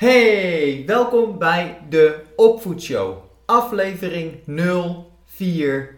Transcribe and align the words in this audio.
Hey, 0.00 0.82
welkom 0.86 1.38
bij 1.38 1.78
de 1.88 2.20
Opvoedshow, 2.36 3.16
aflevering 3.44 4.34
040. 5.24 5.88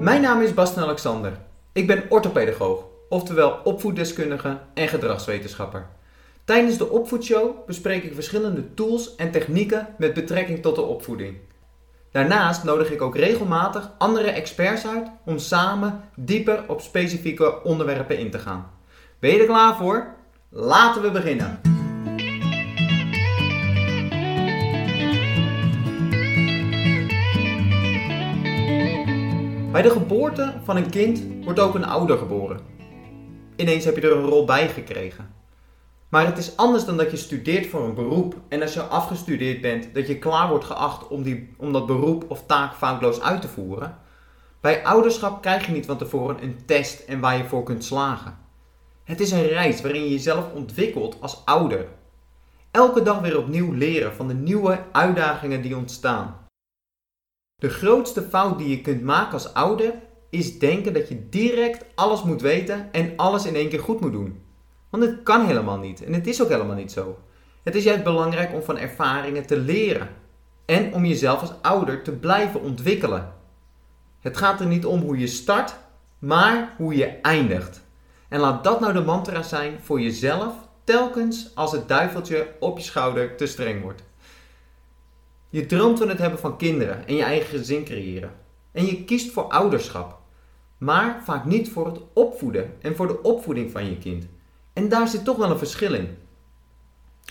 Mijn 0.00 0.20
naam 0.20 0.40
is 0.40 0.54
Basten 0.54 0.82
Alexander. 0.82 1.32
Ik 1.72 1.86
ben 1.86 2.04
orthopedagoog, 2.08 2.84
oftewel 3.08 3.60
opvoeddeskundige 3.64 4.58
en 4.74 4.88
gedragswetenschapper. 4.88 5.86
Tijdens 6.44 6.78
de 6.78 6.90
Opvoedshow 6.90 7.66
bespreek 7.66 8.04
ik 8.04 8.14
verschillende 8.14 8.74
tools 8.74 9.16
en 9.16 9.30
technieken 9.30 9.88
met 9.98 10.14
betrekking 10.14 10.62
tot 10.62 10.74
de 10.74 10.82
opvoeding. 10.82 11.36
Daarnaast 12.10 12.64
nodig 12.64 12.90
ik 12.90 13.02
ook 13.02 13.16
regelmatig 13.16 13.90
andere 13.98 14.30
experts 14.30 14.86
uit 14.86 15.08
om 15.24 15.38
samen 15.38 16.00
dieper 16.16 16.64
op 16.68 16.80
specifieke 16.80 17.62
onderwerpen 17.62 18.18
in 18.18 18.30
te 18.30 18.38
gaan. 18.38 18.72
Ben 19.24 19.32
je 19.32 19.38
er 19.38 19.46
klaar 19.46 19.76
voor? 19.76 20.14
Laten 20.50 21.02
we 21.02 21.10
beginnen. 21.10 21.60
Bij 29.72 29.82
de 29.82 29.90
geboorte 29.90 30.54
van 30.64 30.76
een 30.76 30.90
kind 30.90 31.22
wordt 31.44 31.60
ook 31.60 31.74
een 31.74 31.84
ouder 31.84 32.18
geboren. 32.18 32.60
Ineens 33.56 33.84
heb 33.84 33.96
je 33.96 34.02
er 34.02 34.16
een 34.16 34.24
rol 34.24 34.44
bij 34.44 34.68
gekregen. 34.68 35.34
Maar 36.08 36.26
het 36.26 36.38
is 36.38 36.56
anders 36.56 36.84
dan 36.84 36.96
dat 36.96 37.10
je 37.10 37.16
studeert 37.16 37.66
voor 37.66 37.84
een 37.84 37.94
beroep 37.94 38.34
en 38.48 38.62
als 38.62 38.74
je 38.74 38.82
afgestudeerd 38.82 39.60
bent, 39.60 39.94
dat 39.94 40.06
je 40.06 40.18
klaar 40.18 40.48
wordt 40.48 40.64
geacht 40.64 41.08
om, 41.08 41.22
die, 41.22 41.54
om 41.58 41.72
dat 41.72 41.86
beroep 41.86 42.24
of 42.28 42.46
taak 42.46 42.74
foutloos 42.74 43.20
uit 43.20 43.40
te 43.40 43.48
voeren. 43.48 43.98
Bij 44.60 44.84
ouderschap 44.84 45.42
krijg 45.42 45.66
je 45.66 45.72
niet 45.72 45.86
van 45.86 45.98
tevoren 45.98 46.42
een 46.42 46.58
test 46.66 47.00
en 47.00 47.20
waar 47.20 47.36
je 47.36 47.44
voor 47.44 47.62
kunt 47.62 47.84
slagen. 47.84 48.43
Het 49.04 49.20
is 49.20 49.30
een 49.30 49.46
reis 49.46 49.80
waarin 49.80 50.02
je 50.02 50.10
jezelf 50.10 50.52
ontwikkelt 50.52 51.20
als 51.20 51.42
ouder. 51.44 51.88
Elke 52.70 53.02
dag 53.02 53.20
weer 53.20 53.38
opnieuw 53.38 53.72
leren 53.72 54.14
van 54.14 54.28
de 54.28 54.34
nieuwe 54.34 54.84
uitdagingen 54.92 55.62
die 55.62 55.76
ontstaan. 55.76 56.36
De 57.54 57.68
grootste 57.68 58.22
fout 58.22 58.58
die 58.58 58.68
je 58.68 58.80
kunt 58.80 59.02
maken 59.02 59.32
als 59.32 59.54
ouder 59.54 59.94
is 60.30 60.58
denken 60.58 60.92
dat 60.92 61.08
je 61.08 61.28
direct 61.28 61.84
alles 61.94 62.22
moet 62.22 62.40
weten 62.40 62.92
en 62.92 63.12
alles 63.16 63.46
in 63.46 63.54
één 63.54 63.68
keer 63.68 63.80
goed 63.80 64.00
moet 64.00 64.12
doen. 64.12 64.42
Want 64.90 65.02
het 65.02 65.22
kan 65.22 65.46
helemaal 65.46 65.78
niet 65.78 66.04
en 66.04 66.12
het 66.12 66.26
is 66.26 66.42
ook 66.42 66.48
helemaal 66.48 66.76
niet 66.76 66.92
zo. 66.92 67.18
Het 67.62 67.74
is 67.74 67.84
juist 67.84 68.04
belangrijk 68.04 68.52
om 68.54 68.62
van 68.62 68.78
ervaringen 68.78 69.46
te 69.46 69.58
leren 69.58 70.08
en 70.64 70.94
om 70.94 71.04
jezelf 71.04 71.40
als 71.40 71.52
ouder 71.62 72.02
te 72.02 72.12
blijven 72.12 72.60
ontwikkelen. 72.60 73.32
Het 74.20 74.36
gaat 74.36 74.60
er 74.60 74.66
niet 74.66 74.86
om 74.86 75.00
hoe 75.00 75.18
je 75.18 75.26
start, 75.26 75.76
maar 76.18 76.74
hoe 76.76 76.96
je 76.96 77.06
eindigt. 77.06 77.82
En 78.28 78.40
laat 78.40 78.64
dat 78.64 78.80
nou 78.80 78.92
de 78.92 79.00
mantra 79.00 79.42
zijn 79.42 79.80
voor 79.82 80.00
jezelf, 80.00 80.54
telkens 80.84 81.50
als 81.54 81.72
het 81.72 81.88
duiveltje 81.88 82.48
op 82.60 82.78
je 82.78 82.84
schouder 82.84 83.36
te 83.36 83.46
streng 83.46 83.82
wordt. 83.82 84.02
Je 85.48 85.66
droomt 85.66 85.98
van 85.98 86.08
het 86.08 86.18
hebben 86.18 86.38
van 86.38 86.56
kinderen 86.56 87.06
en 87.06 87.16
je 87.16 87.22
eigen 87.22 87.58
gezin 87.58 87.84
creëren. 87.84 88.30
En 88.72 88.86
je 88.86 89.04
kiest 89.04 89.30
voor 89.32 89.44
ouderschap, 89.44 90.18
maar 90.78 91.20
vaak 91.24 91.44
niet 91.44 91.70
voor 91.70 91.86
het 91.86 92.00
opvoeden 92.12 92.74
en 92.80 92.96
voor 92.96 93.06
de 93.06 93.22
opvoeding 93.22 93.70
van 93.70 93.90
je 93.90 93.98
kind. 93.98 94.26
En 94.72 94.88
daar 94.88 95.08
zit 95.08 95.24
toch 95.24 95.36
wel 95.36 95.50
een 95.50 95.58
verschil 95.58 95.94
in. 95.94 96.16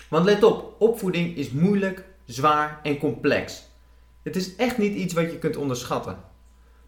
Want 0.09 0.25
let 0.25 0.43
op, 0.43 0.75
opvoeding 0.77 1.35
is 1.35 1.51
moeilijk, 1.51 2.05
zwaar 2.25 2.79
en 2.83 2.97
complex. 2.97 3.63
Het 4.21 4.35
is 4.35 4.55
echt 4.55 4.77
niet 4.77 4.95
iets 4.95 5.13
wat 5.13 5.31
je 5.31 5.37
kunt 5.37 5.57
onderschatten. 5.57 6.17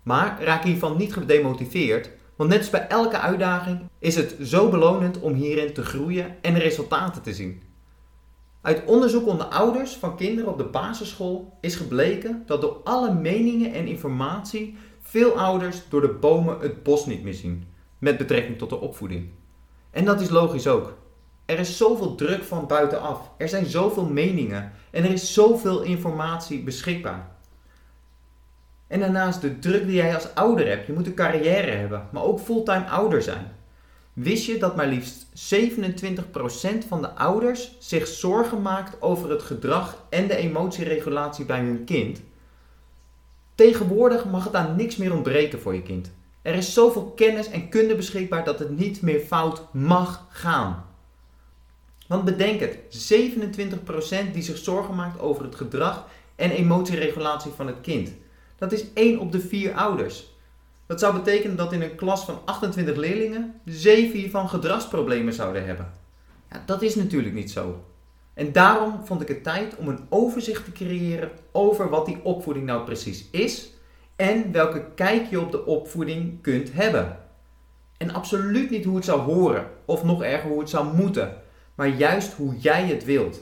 Maar 0.03 0.43
raak 0.43 0.63
hiervan 0.63 0.97
niet 0.97 1.13
gedemotiveerd, 1.13 2.09
want 2.35 2.49
net 2.49 2.59
als 2.59 2.69
bij 2.69 2.87
elke 2.87 3.19
uitdaging 3.19 3.79
is 3.99 4.15
het 4.15 4.35
zo 4.41 4.69
belonend 4.69 5.19
om 5.19 5.33
hierin 5.33 5.73
te 5.73 5.83
groeien 5.83 6.35
en 6.41 6.57
resultaten 6.57 7.21
te 7.21 7.33
zien. 7.33 7.61
Uit 8.61 8.85
onderzoek 8.85 9.27
onder 9.27 9.45
ouders 9.45 9.93
van 9.93 10.15
kinderen 10.15 10.51
op 10.51 10.57
de 10.57 10.63
basisschool 10.63 11.57
is 11.61 11.75
gebleken 11.75 12.43
dat 12.45 12.61
door 12.61 12.77
alle 12.83 13.13
meningen 13.13 13.73
en 13.73 13.87
informatie 13.87 14.77
veel 15.01 15.31
ouders 15.31 15.81
door 15.89 16.01
de 16.01 16.13
bomen 16.13 16.59
het 16.59 16.83
bos 16.83 17.05
niet 17.05 17.23
meer 17.23 17.33
zien 17.33 17.67
met 17.97 18.17
betrekking 18.17 18.57
tot 18.57 18.69
de 18.69 18.79
opvoeding. 18.79 19.29
En 19.91 20.05
dat 20.05 20.21
is 20.21 20.29
logisch 20.29 20.67
ook. 20.67 20.93
Er 21.45 21.59
is 21.59 21.77
zoveel 21.77 22.15
druk 22.15 22.43
van 22.43 22.67
buitenaf, 22.67 23.31
er 23.37 23.49
zijn 23.49 23.65
zoveel 23.65 24.05
meningen 24.05 24.71
en 24.91 25.03
er 25.03 25.11
is 25.11 25.33
zoveel 25.33 25.81
informatie 25.81 26.63
beschikbaar. 26.63 27.34
En 28.87 28.99
daarnaast 28.99 29.41
de 29.41 29.59
druk 29.59 29.85
die 29.85 29.95
jij 29.95 30.15
als 30.15 30.33
ouder 30.33 30.67
hebt. 30.67 30.87
Je 30.87 30.93
moet 30.93 31.07
een 31.07 31.13
carrière 31.13 31.71
hebben, 31.71 32.07
maar 32.11 32.23
ook 32.23 32.39
fulltime 32.39 32.85
ouder 32.85 33.21
zijn. 33.21 33.53
Wist 34.13 34.45
je 34.45 34.57
dat 34.57 34.75
maar 34.75 34.87
liefst 34.87 35.25
27% 35.25 36.87
van 36.87 37.01
de 37.01 37.09
ouders 37.09 37.75
zich 37.79 38.07
zorgen 38.07 38.61
maakt 38.61 39.01
over 39.01 39.29
het 39.29 39.41
gedrag 39.41 40.05
en 40.09 40.27
de 40.27 40.35
emotieregulatie 40.35 41.45
bij 41.45 41.59
hun 41.59 41.83
kind? 41.83 42.21
Tegenwoordig 43.55 44.25
mag 44.25 44.43
het 44.43 44.55
aan 44.55 44.75
niks 44.75 44.95
meer 44.95 45.13
ontbreken 45.13 45.59
voor 45.59 45.73
je 45.73 45.81
kind. 45.81 46.11
Er 46.41 46.55
is 46.55 46.73
zoveel 46.73 47.05
kennis 47.05 47.49
en 47.49 47.69
kunde 47.69 47.95
beschikbaar 47.95 48.43
dat 48.43 48.59
het 48.59 48.77
niet 48.77 49.01
meer 49.01 49.19
fout 49.19 49.73
mag 49.73 50.27
gaan. 50.29 50.85
Want 52.07 52.23
bedenk 52.23 52.59
het, 52.59 52.77
27% 54.27 54.31
die 54.33 54.41
zich 54.41 54.57
zorgen 54.57 54.95
maakt 54.95 55.19
over 55.19 55.43
het 55.43 55.55
gedrag 55.55 56.07
en 56.35 56.51
emotieregulatie 56.51 57.51
van 57.51 57.67
het 57.67 57.81
kind. 57.81 58.11
Dat 58.55 58.71
is 58.71 58.85
1 58.93 59.19
op 59.19 59.31
de 59.31 59.39
4 59.39 59.73
ouders. 59.73 60.33
Dat 60.85 60.99
zou 60.99 61.13
betekenen 61.13 61.55
dat 61.55 61.73
in 61.73 61.81
een 61.81 61.95
klas 61.95 62.25
van 62.25 62.39
28 62.45 62.95
leerlingen 62.95 63.61
7 63.65 64.19
hiervan 64.19 64.49
gedragsproblemen 64.49 65.33
zouden 65.33 65.65
hebben. 65.65 65.91
Ja, 66.51 66.63
dat 66.65 66.81
is 66.81 66.95
natuurlijk 66.95 67.33
niet 67.33 67.51
zo. 67.51 67.83
En 68.33 68.51
daarom 68.51 69.05
vond 69.05 69.21
ik 69.21 69.27
het 69.27 69.43
tijd 69.43 69.75
om 69.75 69.87
een 69.87 70.05
overzicht 70.09 70.65
te 70.65 70.71
creëren 70.71 71.31
over 71.51 71.89
wat 71.89 72.05
die 72.05 72.19
opvoeding 72.23 72.65
nou 72.65 72.85
precies 72.85 73.29
is 73.31 73.69
en 74.15 74.51
welke 74.51 74.85
kijk 74.95 75.29
je 75.29 75.39
op 75.39 75.51
de 75.51 75.65
opvoeding 75.65 76.41
kunt 76.41 76.73
hebben. 76.73 77.19
En 77.97 78.13
absoluut 78.13 78.69
niet 78.69 78.85
hoe 78.85 78.95
het 78.95 79.05
zou 79.05 79.21
horen, 79.21 79.67
of 79.85 80.03
nog 80.03 80.23
erger 80.23 80.49
hoe 80.49 80.59
het 80.59 80.69
zou 80.69 80.95
moeten, 80.95 81.35
maar 81.75 81.87
juist 81.87 82.33
hoe 82.33 82.57
jij 82.57 82.85
het 82.85 83.05
wilt. 83.05 83.41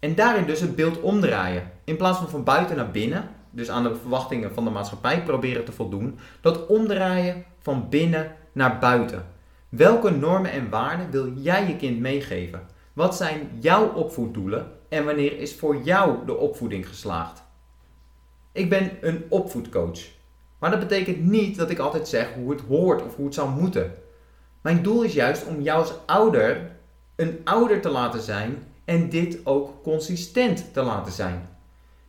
En 0.00 0.14
daarin 0.14 0.46
dus 0.46 0.60
het 0.60 0.76
beeld 0.76 1.00
omdraaien. 1.00 1.70
In 1.84 1.96
plaats 1.96 2.18
van 2.18 2.28
van 2.28 2.44
buiten 2.44 2.76
naar 2.76 2.90
binnen, 2.90 3.30
dus 3.56 3.70
aan 3.70 3.82
de 3.82 3.96
verwachtingen 3.96 4.54
van 4.54 4.64
de 4.64 4.70
maatschappij 4.70 5.22
proberen 5.22 5.64
te 5.64 5.72
voldoen, 5.72 6.18
dat 6.40 6.66
omdraaien 6.66 7.44
van 7.58 7.88
binnen 7.88 8.34
naar 8.52 8.78
buiten. 8.78 9.26
Welke 9.68 10.10
normen 10.10 10.50
en 10.50 10.70
waarden 10.70 11.10
wil 11.10 11.32
jij 11.32 11.66
je 11.66 11.76
kind 11.76 12.00
meegeven? 12.00 12.60
Wat 12.92 13.16
zijn 13.16 13.48
jouw 13.60 13.92
opvoeddoelen 13.92 14.72
en 14.88 15.04
wanneer 15.04 15.38
is 15.38 15.54
voor 15.54 15.76
jou 15.76 16.26
de 16.26 16.36
opvoeding 16.36 16.88
geslaagd? 16.88 17.42
Ik 18.52 18.68
ben 18.68 18.90
een 19.00 19.24
opvoedcoach. 19.28 20.00
Maar 20.58 20.70
dat 20.70 20.80
betekent 20.80 21.24
niet 21.24 21.56
dat 21.56 21.70
ik 21.70 21.78
altijd 21.78 22.08
zeg 22.08 22.34
hoe 22.34 22.50
het 22.50 22.60
hoort 22.60 23.02
of 23.02 23.16
hoe 23.16 23.24
het 23.24 23.34
zou 23.34 23.50
moeten. 23.50 23.94
Mijn 24.60 24.82
doel 24.82 25.02
is 25.02 25.12
juist 25.12 25.46
om 25.46 25.60
jou 25.60 25.78
als 25.78 25.92
ouder 26.06 26.76
een 27.16 27.40
ouder 27.44 27.80
te 27.80 27.88
laten 27.88 28.20
zijn 28.20 28.62
en 28.84 29.08
dit 29.08 29.38
ook 29.44 29.82
consistent 29.82 30.72
te 30.72 30.82
laten 30.82 31.12
zijn. 31.12 31.55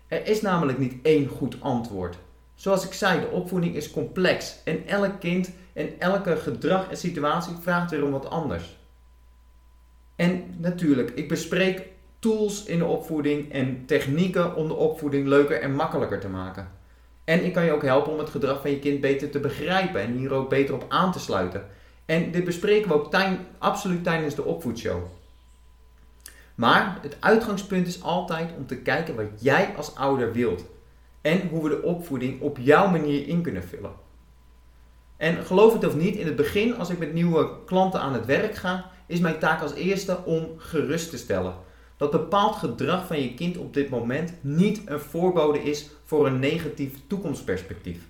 Er 0.07 0.27
is 0.27 0.41
namelijk 0.41 0.77
niet 0.77 0.93
één 1.01 1.27
goed 1.27 1.61
antwoord. 1.61 2.17
Zoals 2.55 2.85
ik 2.85 2.93
zei, 2.93 3.19
de 3.19 3.27
opvoeding 3.27 3.75
is 3.75 3.91
complex 3.91 4.55
en 4.63 4.87
elk 4.87 5.19
kind 5.19 5.51
en 5.73 5.99
elke 5.99 6.35
gedrag 6.35 6.89
en 6.89 6.97
situatie 6.97 7.55
vraagt 7.61 7.91
weer 7.91 8.03
om 8.03 8.11
wat 8.11 8.29
anders. 8.29 8.77
En 10.15 10.55
natuurlijk, 10.57 11.09
ik 11.09 11.27
bespreek 11.27 11.81
tools 12.19 12.63
in 12.63 12.77
de 12.77 12.85
opvoeding 12.85 13.51
en 13.51 13.85
technieken 13.85 14.55
om 14.55 14.67
de 14.67 14.73
opvoeding 14.73 15.27
leuker 15.27 15.61
en 15.61 15.75
makkelijker 15.75 16.19
te 16.19 16.29
maken. 16.29 16.71
En 17.23 17.45
ik 17.45 17.53
kan 17.53 17.65
je 17.65 17.71
ook 17.71 17.83
helpen 17.83 18.11
om 18.11 18.19
het 18.19 18.29
gedrag 18.29 18.61
van 18.61 18.71
je 18.71 18.79
kind 18.79 19.01
beter 19.01 19.29
te 19.29 19.39
begrijpen 19.39 20.01
en 20.01 20.17
hier 20.17 20.33
ook 20.33 20.49
beter 20.49 20.75
op 20.75 20.85
aan 20.87 21.11
te 21.11 21.19
sluiten. 21.19 21.65
En 22.05 22.31
dit 22.31 22.43
bespreken 22.43 22.87
we 22.87 22.93
ook 22.93 23.15
absoluut 23.57 24.03
tijdens 24.03 24.35
de 24.35 24.43
opvoedshow. 24.43 25.16
Maar 26.57 26.97
het 27.01 27.17
uitgangspunt 27.19 27.87
is 27.87 28.03
altijd 28.03 28.49
om 28.57 28.67
te 28.67 28.77
kijken 28.77 29.15
wat 29.15 29.25
jij 29.39 29.73
als 29.75 29.95
ouder 29.95 30.33
wilt. 30.33 30.65
En 31.21 31.47
hoe 31.47 31.63
we 31.63 31.69
de 31.69 31.83
opvoeding 31.83 32.41
op 32.41 32.57
jouw 32.57 32.89
manier 32.89 33.27
in 33.27 33.41
kunnen 33.41 33.63
vullen. 33.63 33.91
En 35.17 35.45
geloof 35.45 35.73
het 35.73 35.85
of 35.85 35.95
niet, 35.95 36.15
in 36.15 36.25
het 36.25 36.35
begin, 36.35 36.75
als 36.75 36.89
ik 36.89 36.97
met 36.97 37.13
nieuwe 37.13 37.49
klanten 37.65 37.99
aan 37.99 38.13
het 38.13 38.25
werk 38.25 38.55
ga, 38.55 38.91
is 39.05 39.19
mijn 39.19 39.39
taak 39.39 39.61
als 39.61 39.73
eerste 39.73 40.25
om 40.25 40.49
gerust 40.57 41.09
te 41.09 41.17
stellen. 41.17 41.53
Dat 41.97 42.11
bepaald 42.11 42.55
gedrag 42.55 43.05
van 43.07 43.21
je 43.21 43.33
kind 43.33 43.57
op 43.57 43.73
dit 43.73 43.89
moment 43.89 44.33
niet 44.41 44.81
een 44.85 44.99
voorbode 44.99 45.63
is 45.63 45.89
voor 46.03 46.27
een 46.27 46.39
negatief 46.39 46.93
toekomstperspectief. 47.07 48.07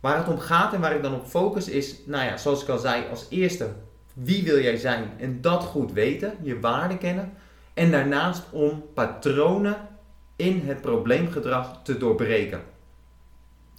Waar 0.00 0.16
het 0.16 0.28
om 0.28 0.38
gaat 0.38 0.72
en 0.72 0.80
waar 0.80 0.94
ik 0.94 1.02
dan 1.02 1.14
op 1.14 1.26
focus 1.26 1.68
is, 1.68 1.96
nou 2.06 2.24
ja, 2.24 2.36
zoals 2.36 2.62
ik 2.62 2.68
al 2.68 2.78
zei, 2.78 3.04
als 3.10 3.26
eerste 3.30 3.72
wie 4.14 4.44
wil 4.44 4.60
jij 4.60 4.76
zijn 4.76 5.10
en 5.16 5.40
dat 5.40 5.62
goed 5.62 5.92
weten, 5.92 6.34
je 6.42 6.60
waarde 6.60 6.98
kennen. 6.98 7.32
En 7.74 7.90
daarnaast 7.90 8.42
om 8.50 8.84
patronen 8.94 9.76
in 10.36 10.62
het 10.64 10.80
probleemgedrag 10.80 11.80
te 11.82 11.98
doorbreken. 11.98 12.60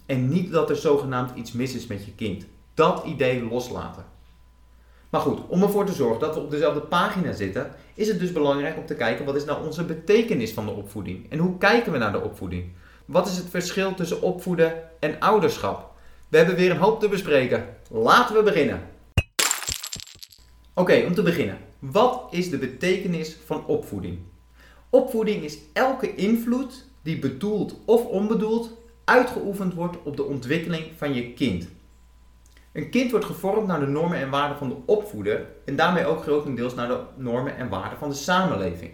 En 0.05 0.29
niet 0.29 0.51
dat 0.51 0.69
er 0.69 0.75
zogenaamd 0.75 1.35
iets 1.35 1.51
mis 1.51 1.75
is 1.75 1.87
met 1.87 2.05
je 2.05 2.15
kind. 2.15 2.45
Dat 2.73 3.05
idee 3.05 3.43
loslaten. 3.43 4.05
Maar 5.09 5.21
goed, 5.21 5.39
om 5.47 5.61
ervoor 5.61 5.85
te 5.85 5.93
zorgen 5.93 6.19
dat 6.19 6.35
we 6.35 6.41
op 6.41 6.51
dezelfde 6.51 6.79
pagina 6.79 7.33
zitten, 7.33 7.71
is 7.93 8.07
het 8.07 8.19
dus 8.19 8.31
belangrijk 8.31 8.77
om 8.77 8.85
te 8.85 8.95
kijken 8.95 9.25
wat 9.25 9.35
is 9.35 9.45
nou 9.45 9.65
onze 9.65 9.83
betekenis 9.83 10.53
van 10.53 10.65
de 10.65 10.71
opvoeding 10.71 11.31
en 11.31 11.37
hoe 11.37 11.57
kijken 11.57 11.91
we 11.91 11.97
naar 11.97 12.11
de 12.11 12.21
opvoeding. 12.21 12.71
Wat 13.05 13.27
is 13.27 13.37
het 13.37 13.49
verschil 13.49 13.93
tussen 13.93 14.21
opvoeden 14.21 14.73
en 14.99 15.19
ouderschap? 15.19 15.91
We 16.29 16.37
hebben 16.37 16.55
weer 16.55 16.71
een 16.71 16.77
hoop 16.77 16.99
te 16.99 17.09
bespreken. 17.09 17.65
Laten 17.89 18.35
we 18.35 18.43
beginnen. 18.43 18.81
Oké, 20.77 21.03
om 21.05 21.13
te 21.13 21.21
beginnen. 21.21 21.57
Wat 21.79 22.27
is 22.29 22.49
de 22.49 22.57
betekenis 22.57 23.37
van 23.45 23.65
opvoeding? 23.65 24.19
Opvoeding 24.89 25.43
is 25.43 25.57
elke 25.73 26.15
invloed 26.15 26.85
die 27.01 27.19
bedoeld 27.19 27.79
of 27.85 28.05
onbedoeld 28.05 28.77
uitgeoefend 29.03 29.73
wordt 29.73 29.97
op 30.03 30.15
de 30.15 30.23
ontwikkeling 30.23 30.85
van 30.97 31.13
je 31.13 31.33
kind. 31.33 31.67
Een 32.71 32.89
kind 32.89 33.11
wordt 33.11 33.25
gevormd 33.25 33.67
naar 33.67 33.79
de 33.79 33.85
normen 33.85 34.17
en 34.17 34.29
waarden 34.29 34.57
van 34.57 34.69
de 34.69 34.75
opvoeder 34.85 35.47
en 35.65 35.75
daarmee 35.75 36.05
ook 36.05 36.21
grotendeels 36.21 36.73
naar 36.73 36.87
de 36.87 36.99
normen 37.15 37.57
en 37.57 37.69
waarden 37.69 37.97
van 37.97 38.09
de 38.09 38.15
samenleving. 38.15 38.91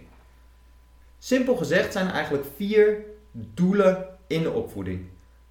Simpel 1.18 1.56
gezegd 1.56 1.92
zijn 1.92 2.06
er 2.06 2.14
eigenlijk 2.14 2.44
vier 2.56 3.04
doelen 3.32 4.06
in 4.26 4.42
de 4.42 4.50
opvoeding. 4.50 5.00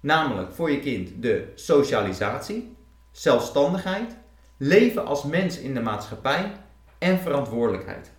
Namelijk 0.00 0.52
voor 0.52 0.70
je 0.70 0.80
kind 0.80 1.22
de 1.22 1.52
socialisatie, 1.54 2.76
zelfstandigheid, 3.10 4.16
leven 4.62 5.06
als 5.06 5.22
mens 5.22 5.58
in 5.58 5.74
de 5.74 5.80
maatschappij 5.80 6.52
en 6.98 7.18
verantwoordelijkheid. 7.18 8.10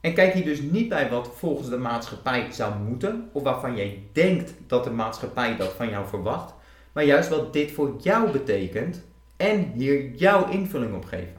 En 0.00 0.14
kijk 0.14 0.32
hier 0.34 0.44
dus 0.44 0.60
niet 0.60 0.88
bij 0.88 1.10
wat 1.10 1.28
volgens 1.34 1.68
de 1.68 1.76
maatschappij 1.76 2.52
zou 2.52 2.78
moeten 2.78 3.30
of 3.32 3.42
waarvan 3.42 3.76
jij 3.76 4.02
denkt 4.12 4.54
dat 4.66 4.84
de 4.84 4.90
maatschappij 4.90 5.56
dat 5.56 5.72
van 5.72 5.88
jou 5.88 6.06
verwacht, 6.06 6.54
maar 6.92 7.04
juist 7.04 7.28
wat 7.28 7.52
dit 7.52 7.72
voor 7.72 7.96
jou 8.00 8.30
betekent 8.30 9.02
en 9.36 9.72
hier 9.72 10.10
jouw 10.10 10.48
invulling 10.48 10.94
op 10.94 11.04
geven. 11.04 11.36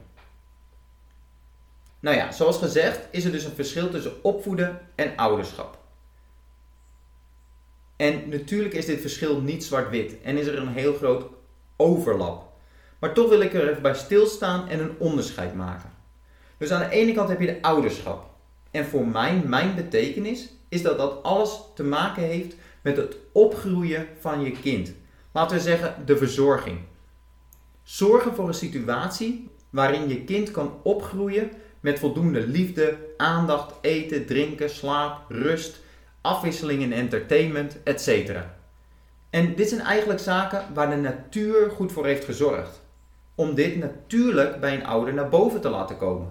Nou 2.00 2.16
ja, 2.16 2.32
zoals 2.32 2.58
gezegd 2.58 3.08
is 3.10 3.24
er 3.24 3.32
dus 3.32 3.44
een 3.44 3.54
verschil 3.54 3.90
tussen 3.90 4.24
opvoeden 4.24 4.80
en 4.94 5.16
ouderschap. 5.16 5.78
En 7.96 8.28
natuurlijk 8.28 8.74
is 8.74 8.86
dit 8.86 9.00
verschil 9.00 9.40
niet 9.40 9.64
zwart-wit 9.64 10.20
en 10.22 10.36
is 10.36 10.46
er 10.46 10.58
een 10.58 10.72
heel 10.72 10.94
groot 10.94 11.26
overlap. 11.76 12.54
Maar 12.98 13.12
toch 13.12 13.28
wil 13.28 13.40
ik 13.40 13.54
er 13.54 13.68
even 13.68 13.82
bij 13.82 13.94
stilstaan 13.94 14.68
en 14.68 14.80
een 14.80 14.94
onderscheid 14.98 15.54
maken. 15.54 15.90
Dus 16.58 16.70
aan 16.70 16.88
de 16.88 16.94
ene 16.94 17.12
kant 17.12 17.28
heb 17.28 17.40
je 17.40 17.46
de 17.46 17.62
ouderschap. 17.62 18.30
En 18.70 18.84
voor 18.84 19.06
mij, 19.06 19.42
mijn 19.44 19.74
betekenis, 19.74 20.48
is 20.68 20.82
dat 20.82 20.98
dat 20.98 21.22
alles 21.22 21.60
te 21.74 21.84
maken 21.84 22.22
heeft 22.22 22.56
met 22.82 22.96
het 22.96 23.16
opgroeien 23.32 24.06
van 24.20 24.40
je 24.40 24.50
kind. 24.50 24.92
Laten 25.32 25.56
we 25.56 25.62
zeggen 25.62 25.94
de 26.06 26.16
verzorging. 26.16 26.78
Zorgen 27.82 28.34
voor 28.34 28.48
een 28.48 28.54
situatie 28.54 29.50
waarin 29.70 30.08
je 30.08 30.24
kind 30.24 30.50
kan 30.50 30.80
opgroeien 30.82 31.50
met 31.80 31.98
voldoende 31.98 32.46
liefde, 32.46 32.96
aandacht, 33.16 33.74
eten, 33.80 34.26
drinken, 34.26 34.70
slaap, 34.70 35.20
rust, 35.28 35.80
afwisseling 36.20 36.82
en 36.82 36.92
entertainment, 36.92 37.82
etc. 37.82 38.30
En 39.30 39.54
dit 39.54 39.68
zijn 39.68 39.80
eigenlijk 39.80 40.20
zaken 40.20 40.64
waar 40.74 40.90
de 40.90 40.96
natuur 40.96 41.70
goed 41.70 41.92
voor 41.92 42.06
heeft 42.06 42.24
gezorgd. 42.24 42.80
Om 43.36 43.54
dit 43.54 43.76
natuurlijk 43.76 44.60
bij 44.60 44.74
een 44.74 44.86
ouder 44.86 45.14
naar 45.14 45.28
boven 45.28 45.60
te 45.60 45.68
laten 45.68 45.96
komen. 45.96 46.28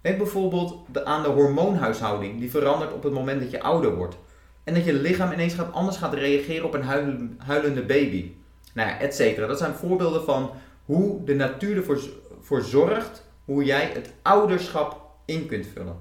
Denk 0.00 0.18
bijvoorbeeld 0.18 1.04
aan 1.04 1.22
de 1.22 1.28
hormoonhuishouding 1.28 2.38
die 2.38 2.50
verandert 2.50 2.92
op 2.92 3.02
het 3.02 3.12
moment 3.12 3.40
dat 3.40 3.50
je 3.50 3.62
ouder 3.62 3.94
wordt. 3.94 4.16
En 4.64 4.74
dat 4.74 4.84
je 4.84 4.92
lichaam 4.92 5.32
ineens 5.32 5.54
gaat, 5.54 5.72
anders 5.72 5.96
gaat 5.96 6.14
reageren 6.14 6.64
op 6.64 6.74
een 6.74 7.36
huilende 7.38 7.82
baby. 7.82 8.32
Nou 8.74 8.88
ja, 8.88 8.98
et 8.98 9.14
cetera. 9.14 9.46
Dat 9.46 9.58
zijn 9.58 9.74
voorbeelden 9.74 10.24
van 10.24 10.50
hoe 10.84 11.24
de 11.24 11.34
natuur 11.34 11.76
ervoor 11.76 12.00
voor 12.40 12.62
zorgt 12.62 13.24
hoe 13.44 13.64
jij 13.64 13.90
het 13.94 14.12
ouderschap 14.22 15.00
in 15.24 15.46
kunt 15.46 15.66
vullen. 15.66 15.96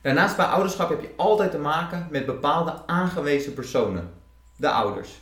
Daarnaast 0.00 0.36
bij 0.36 0.46
ouderschap 0.46 0.88
heb 0.88 1.00
je 1.00 1.12
altijd 1.16 1.50
te 1.50 1.58
maken 1.58 2.06
met 2.10 2.26
bepaalde 2.26 2.86
aangewezen 2.86 3.54
personen, 3.54 4.10
de 4.56 4.70
ouders. 4.70 5.20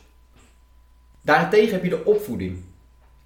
Daarentegen 1.21 1.73
heb 1.73 1.83
je 1.83 1.89
de 1.89 2.05
opvoeding. 2.05 2.63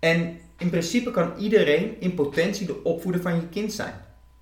En 0.01 0.39
in 0.57 0.69
principe 0.69 1.11
kan 1.11 1.37
iedereen 1.37 1.95
in 1.99 2.13
potentie 2.13 2.65
de 2.65 2.83
opvoeder 2.83 3.21
van 3.21 3.35
je 3.35 3.47
kind 3.47 3.73
zijn. 3.73 3.93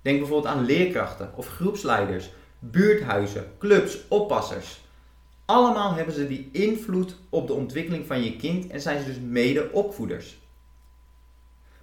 Denk 0.02 0.18
bijvoorbeeld 0.18 0.54
aan 0.54 0.64
leerkrachten 0.64 1.30
of 1.36 1.48
groepsleiders, 1.48 2.30
buurthuizen, 2.58 3.44
clubs, 3.58 3.98
oppassers. 4.08 4.80
Allemaal 5.44 5.94
hebben 5.94 6.14
ze 6.14 6.26
die 6.26 6.48
invloed 6.52 7.16
op 7.28 7.46
de 7.46 7.52
ontwikkeling 7.52 8.06
van 8.06 8.22
je 8.22 8.36
kind 8.36 8.66
en 8.66 8.80
zijn 8.80 9.00
ze 9.00 9.06
dus 9.06 9.18
mede 9.18 9.72
opvoeders. 9.72 10.38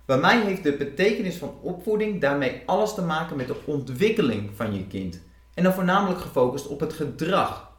Bij 0.05 0.17
mij 0.17 0.41
heeft 0.41 0.63
de 0.63 0.77
betekenis 0.77 1.35
van 1.35 1.57
opvoeding 1.61 2.21
daarmee 2.21 2.61
alles 2.65 2.93
te 2.93 3.01
maken 3.01 3.37
met 3.37 3.47
de 3.47 3.55
ontwikkeling 3.65 4.49
van 4.55 4.73
je 4.73 4.87
kind. 4.87 5.21
En 5.53 5.63
dan 5.63 5.73
voornamelijk 5.73 6.19
gefocust 6.19 6.67
op 6.67 6.79
het 6.79 6.93
gedrag. 6.93 7.71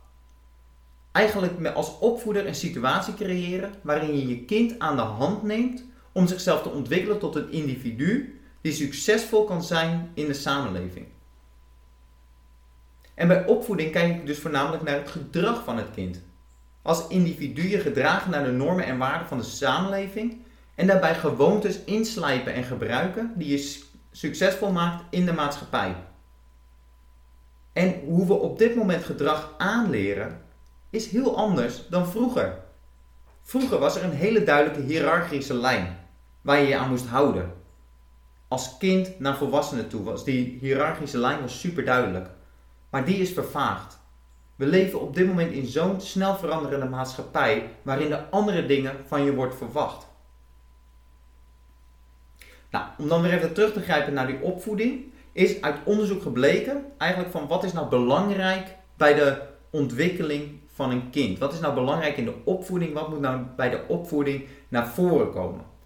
Eigenlijk 1.12 1.66
als 1.66 1.98
opvoeder 1.98 2.46
een 2.46 2.54
situatie 2.54 3.14
creëren 3.14 3.74
waarin 3.82 4.18
je 4.18 4.28
je 4.28 4.44
kind 4.44 4.78
aan 4.78 4.96
de 4.96 5.02
hand 5.02 5.42
neemt 5.42 5.84
om 6.18 6.26
zichzelf 6.26 6.62
te 6.62 6.68
ontwikkelen 6.68 7.18
tot 7.18 7.34
een 7.34 7.52
individu 7.52 8.40
die 8.60 8.72
succesvol 8.72 9.44
kan 9.44 9.62
zijn 9.62 10.10
in 10.14 10.26
de 10.26 10.34
samenleving. 10.34 11.06
En 13.14 13.28
bij 13.28 13.46
opvoeding 13.46 13.92
kijk 13.92 14.16
ik 14.16 14.26
dus 14.26 14.38
voornamelijk 14.38 14.82
naar 14.82 14.96
het 14.96 15.08
gedrag 15.08 15.64
van 15.64 15.76
het 15.76 15.90
kind. 15.90 16.20
Als 16.82 17.08
individu 17.08 17.68
je 17.68 17.78
gedragen 17.78 18.30
naar 18.30 18.44
de 18.44 18.50
normen 18.50 18.84
en 18.84 18.98
waarden 18.98 19.28
van 19.28 19.38
de 19.38 19.44
samenleving 19.44 20.44
en 20.74 20.86
daarbij 20.86 21.14
gewoontes 21.14 21.84
inslijpen 21.84 22.52
en 22.52 22.64
gebruiken 22.64 23.32
die 23.36 23.48
je 23.48 23.82
succesvol 24.10 24.72
maakt 24.72 25.04
in 25.10 25.26
de 25.26 25.32
maatschappij. 25.32 25.96
En 27.72 28.00
hoe 28.04 28.26
we 28.26 28.34
op 28.34 28.58
dit 28.58 28.74
moment 28.74 29.04
gedrag 29.04 29.54
aanleren 29.58 30.40
is 30.90 31.08
heel 31.10 31.36
anders 31.36 31.88
dan 31.88 32.08
vroeger. 32.08 32.58
Vroeger 33.42 33.78
was 33.78 33.96
er 33.96 34.04
een 34.04 34.16
hele 34.16 34.44
duidelijke 34.44 34.82
hiërarchische 34.82 35.54
lijn 35.54 35.97
waar 36.48 36.60
je 36.60 36.66
je 36.66 36.76
aan 36.76 36.88
moest 36.88 37.06
houden. 37.06 37.52
Als 38.48 38.76
kind 38.78 39.18
naar 39.20 39.36
volwassenen 39.36 39.88
toe 39.88 40.02
was 40.02 40.24
die 40.24 40.58
hiërarchische 40.60 41.18
lijn 41.18 41.40
was 41.40 41.60
super 41.60 41.84
duidelijk. 41.84 42.30
Maar 42.90 43.04
die 43.04 43.16
is 43.16 43.32
vervaagd. 43.32 43.98
We 44.56 44.66
leven 44.66 45.00
op 45.00 45.14
dit 45.14 45.26
moment 45.26 45.52
in 45.52 45.66
zo'n 45.66 46.00
snel 46.00 46.36
veranderende 46.36 46.88
maatschappij 46.88 47.70
waarin 47.82 48.12
er 48.12 48.26
andere 48.30 48.66
dingen 48.66 48.96
van 49.06 49.22
je 49.22 49.34
wordt 49.34 49.54
verwacht. 49.56 50.06
Nou, 52.70 52.84
om 52.98 53.08
dan 53.08 53.22
weer 53.22 53.32
even 53.32 53.52
terug 53.52 53.72
te 53.72 53.82
grijpen 53.82 54.12
naar 54.12 54.26
die 54.26 54.42
opvoeding, 54.42 55.12
is 55.32 55.60
uit 55.60 55.76
onderzoek 55.84 56.22
gebleken 56.22 56.84
eigenlijk 56.98 57.32
van 57.32 57.46
wat 57.46 57.64
is 57.64 57.72
nou 57.72 57.88
belangrijk 57.88 58.76
bij 58.96 59.14
de 59.14 59.42
ontwikkeling 59.70 60.60
van 60.66 60.90
een 60.90 61.10
kind. 61.10 61.38
Wat 61.38 61.52
is 61.52 61.60
nou 61.60 61.74
belangrijk 61.74 62.16
in 62.16 62.24
de 62.24 62.44
opvoeding? 62.44 62.92
Wat 62.92 63.08
moet 63.08 63.20
nou 63.20 63.42
bij 63.56 63.70
de 63.70 63.84
opvoeding 63.88 64.46
naar 64.68 64.88
voren 64.88 65.32
komen? 65.32 65.76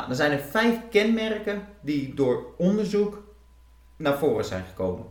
Nou, 0.00 0.12
er 0.12 0.18
zijn 0.18 0.32
er 0.32 0.44
vijf 0.44 0.78
kenmerken 0.90 1.66
die 1.82 2.14
door 2.14 2.54
onderzoek 2.56 3.22
naar 3.96 4.18
voren 4.18 4.44
zijn 4.44 4.64
gekomen. 4.64 5.06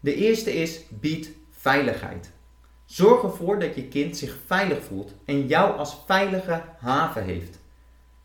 De 0.00 0.14
eerste 0.14 0.54
is 0.54 0.80
bied 0.88 1.30
veiligheid. 1.50 2.30
Zorg 2.84 3.22
ervoor 3.22 3.58
dat 3.58 3.74
je 3.74 3.88
kind 3.88 4.16
zich 4.16 4.36
veilig 4.46 4.82
voelt 4.82 5.14
en 5.24 5.46
jou 5.46 5.76
als 5.76 6.02
veilige 6.06 6.62
haven 6.78 7.24
heeft. 7.24 7.58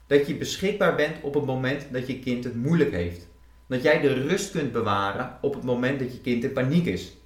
Dat 0.07 0.27
je 0.27 0.35
beschikbaar 0.35 0.95
bent 0.95 1.21
op 1.21 1.33
het 1.33 1.45
moment 1.45 1.87
dat 1.91 2.07
je 2.07 2.19
kind 2.19 2.43
het 2.43 2.55
moeilijk 2.55 2.91
heeft. 2.91 3.27
Dat 3.67 3.83
jij 3.83 4.01
de 4.01 4.13
rust 4.13 4.51
kunt 4.51 4.71
bewaren 4.71 5.37
op 5.41 5.53
het 5.53 5.63
moment 5.63 5.99
dat 5.99 6.11
je 6.11 6.21
kind 6.21 6.43
in 6.43 6.53
paniek 6.53 6.85
is. 6.85 7.17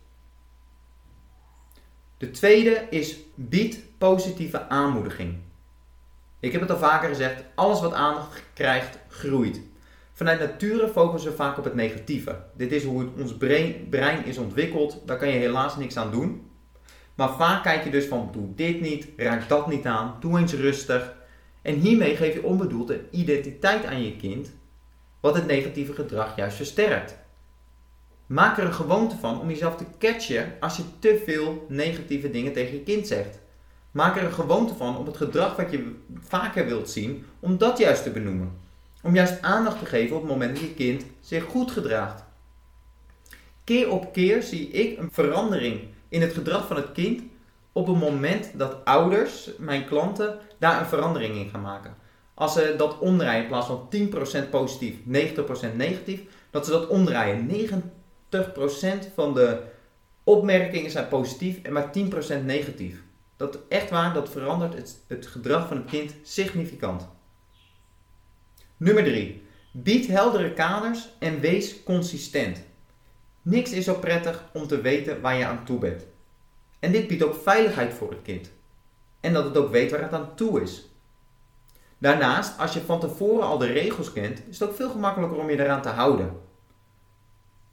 De 2.18 2.32
tweede 2.32 2.88
is 2.90 3.18
bied 3.36 3.84
positieve 3.98 4.70
aanmoediging. 4.70 5.38
Ik 6.42 6.52
heb 6.52 6.62
het 6.62 6.72
al 6.72 6.78
vaker 6.78 7.10
gezegd, 7.10 7.44
alles 7.56 7.82
wat 7.82 7.94
aandacht 7.94 8.44
krijgt, 8.54 8.98
groeit. 9.08 9.62
Vanuit 10.14 10.40
nature 10.40 10.88
focussen 10.88 11.32
we 11.32 11.38
vaak 11.38 11.58
op 11.58 11.64
het 11.64 11.74
negatieve. 11.74 12.44
Dit 12.58 12.72
is 12.72 12.84
hoe 12.84 13.08
ons 13.18 13.38
brein, 13.90 14.26
is 14.26 14.38
ontwikkeld, 14.38 15.02
daar 15.06 15.18
kan 15.18 15.28
je 15.28 15.40
helaas 15.40 15.78
niks 15.78 15.98
aan 15.98 16.12
doen. 16.12 16.50
Maar 17.16 17.36
vaak 17.36 17.64
kijk 17.64 17.84
je 17.84 17.90
dus 17.90 18.06
van, 18.06 18.30
doe 18.32 18.56
dit 18.56 18.82
niet, 18.82 19.08
raak 19.18 19.50
dat 19.50 19.68
niet 19.68 19.86
aan, 19.86 20.16
doe 20.20 20.40
eens 20.40 20.54
rustig. 20.54 21.14
En 21.62 21.76
hiermee 21.76 22.16
geef 22.16 22.34
je 22.34 22.44
onbedoeld 22.44 22.94
identiteit 23.12 23.86
aan 23.86 24.04
je 24.04 24.16
kind, 24.16 24.52
wat 25.20 25.36
het 25.36 25.48
negatieve 25.48 25.94
gedrag 25.94 26.36
juist 26.36 26.56
versterkt. 26.56 27.18
Maak 28.26 28.58
er 28.58 28.66
een 28.66 28.74
gewoonte 28.74 29.16
van 29.18 29.40
om 29.40 29.50
jezelf 29.50 29.76
te 29.76 29.86
catchen 30.00 30.54
als 30.60 30.78
je 30.78 30.84
te 31.00 31.22
veel 31.26 31.66
negatieve 31.70 32.32
dingen 32.32 32.54
tegen 32.54 32.74
je 32.74 32.84
kind 32.84 33.08
zegt. 33.08 33.41
Maak 33.92 34.18
er 34.18 34.24
een 34.24 34.34
gewoonte 34.34 34.76
van 34.76 34.98
om 34.98 35.06
het 35.06 35.18
gedrag 35.18 35.56
wat 35.56 35.72
je 35.72 35.96
vaker 36.20 36.66
wilt 36.66 36.90
zien, 36.90 37.26
om 37.40 37.58
dat 37.58 37.78
juist 37.78 38.04
te 38.04 38.10
benoemen. 38.10 38.52
Om 39.04 39.16
juist 39.16 39.42
aandacht 39.42 39.80
te 39.80 39.86
geven 39.86 40.16
op 40.16 40.22
het 40.22 40.32
moment 40.32 40.56
dat 40.56 40.64
je 40.64 40.74
kind 40.74 41.04
zich 41.20 41.44
goed 41.44 41.72
gedraagt. 41.72 42.24
Keer 43.64 43.92
op 43.92 44.14
keer 44.14 44.44
zie 44.44 44.70
ik 44.70 44.98
een 44.98 45.12
verandering 45.12 45.82
in 46.10 46.22
het 46.22 46.34
gedrag 46.34 46.68
van 46.68 46.76
het 46.76 46.92
kind 46.92 47.22
op 47.72 47.88
het 47.88 48.00
moment 48.00 48.50
dat 48.54 48.86
ouders, 48.86 49.50
mijn 49.58 49.86
klanten, 49.86 50.38
daar 50.58 50.80
een 50.80 50.88
verandering 50.88 51.36
in 51.36 51.50
gaan 51.50 51.62
maken. 51.62 51.96
als 52.34 52.54
ze 52.54 52.74
dat 52.78 53.00
omdraaien 53.00 53.42
in 53.42 53.48
plaats 53.48 53.68
van 53.68 53.90
10% 54.46 54.50
positief, 54.50 54.96
90% 54.96 55.76
negatief, 55.76 56.22
dat 56.50 56.66
ze 56.66 56.72
dat 56.72 56.88
omdraaien. 56.88 57.50
90% 57.50 57.54
van 59.16 59.34
de 59.34 59.60
opmerkingen 60.24 60.92
zijn 60.92 61.08
positief 61.08 61.62
en 61.62 61.74
maar 61.74 61.90
10% 62.42 62.46
negatief. 62.46 63.02
Dat 63.42 63.60
echt 63.68 63.90
waar, 63.90 64.14
dat 64.14 64.30
verandert 64.30 64.74
het, 64.74 65.00
het 65.08 65.28
gedrag 65.28 65.68
van 65.68 65.78
het 65.78 65.86
kind 65.86 66.14
significant. 66.24 67.08
Nummer 68.78 69.04
3. 69.04 69.44
Bied 69.72 70.08
heldere 70.08 70.54
kaders 70.54 71.10
en 71.20 71.40
wees 71.40 71.84
consistent. 71.84 72.64
Niks 73.42 73.72
is 73.72 73.86
zo 73.86 73.94
prettig 73.94 74.44
om 74.54 74.68
te 74.68 74.82
weten 74.82 75.22
waar 75.22 75.38
je 75.38 75.46
aan 75.46 75.66
toe 75.66 75.80
bent. 75.80 76.06
En 76.80 76.92
dit 76.92 77.08
biedt 77.08 77.24
ook 77.24 77.42
veiligheid 77.42 77.94
voor 77.94 78.10
het 78.10 78.22
kind. 78.22 78.52
En 79.20 79.34
dat 79.34 79.44
het 79.44 79.58
ook 79.58 79.72
weet 79.72 79.92
waar 79.92 80.02
het 80.02 80.14
aan 80.14 80.36
toe 80.36 80.62
is. 80.62 80.90
Daarnaast, 81.98 82.60
als 82.60 82.74
je 82.74 82.82
van 82.82 83.00
tevoren 83.00 83.48
al 83.48 83.58
de 83.58 83.66
regels 83.66 84.14
kent, 84.14 84.42
is 84.50 84.60
het 84.60 84.70
ook 84.70 84.76
veel 84.76 84.90
gemakkelijker 84.90 85.40
om 85.40 85.50
je 85.50 85.60
eraan 85.60 85.82
te 85.82 85.90
houden. 85.90 86.40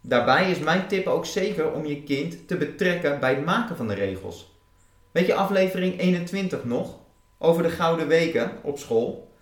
Daarbij 0.01 0.51
is 0.51 0.59
mijn 0.59 0.89
tip 0.89 1.07
ook 1.07 1.27
zeker 1.27 1.73
om 1.73 1.87
je 1.87 2.03
kind 2.03 2.49
te 2.49 2.57
betrekken 2.57 3.21
bij 3.21 3.35
het 3.35 3.45
maken 3.45 3.77
van 3.77 3.89
de 3.89 3.95
regels. 3.95 4.58
Weet 5.11 5.27
je 5.27 5.35
aflevering 5.35 6.01
21 6.01 6.65
nog? 6.65 6.99
Over 7.39 7.63
de 7.63 7.71
gouden 7.71 8.09
weken 8.09 8.53
op 8.63 8.79
school. 8.79 9.33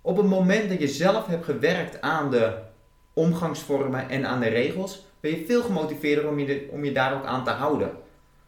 Op 0.00 0.16
het 0.16 0.26
moment 0.26 0.68
dat 0.68 0.80
je 0.80 0.88
zelf 0.88 1.26
hebt 1.26 1.44
gewerkt 1.44 2.00
aan 2.00 2.30
de 2.30 2.56
omgangsvormen 3.12 4.08
en 4.08 4.26
aan 4.26 4.40
de 4.40 4.48
regels, 4.48 5.06
ben 5.20 5.30
je 5.30 5.44
veel 5.46 5.62
gemotiveerder 5.62 6.28
om 6.28 6.38
je, 6.38 6.68
om 6.70 6.84
je 6.84 6.92
daar 6.92 7.14
ook 7.14 7.24
aan 7.24 7.44
te 7.44 7.50
houden. 7.50 7.90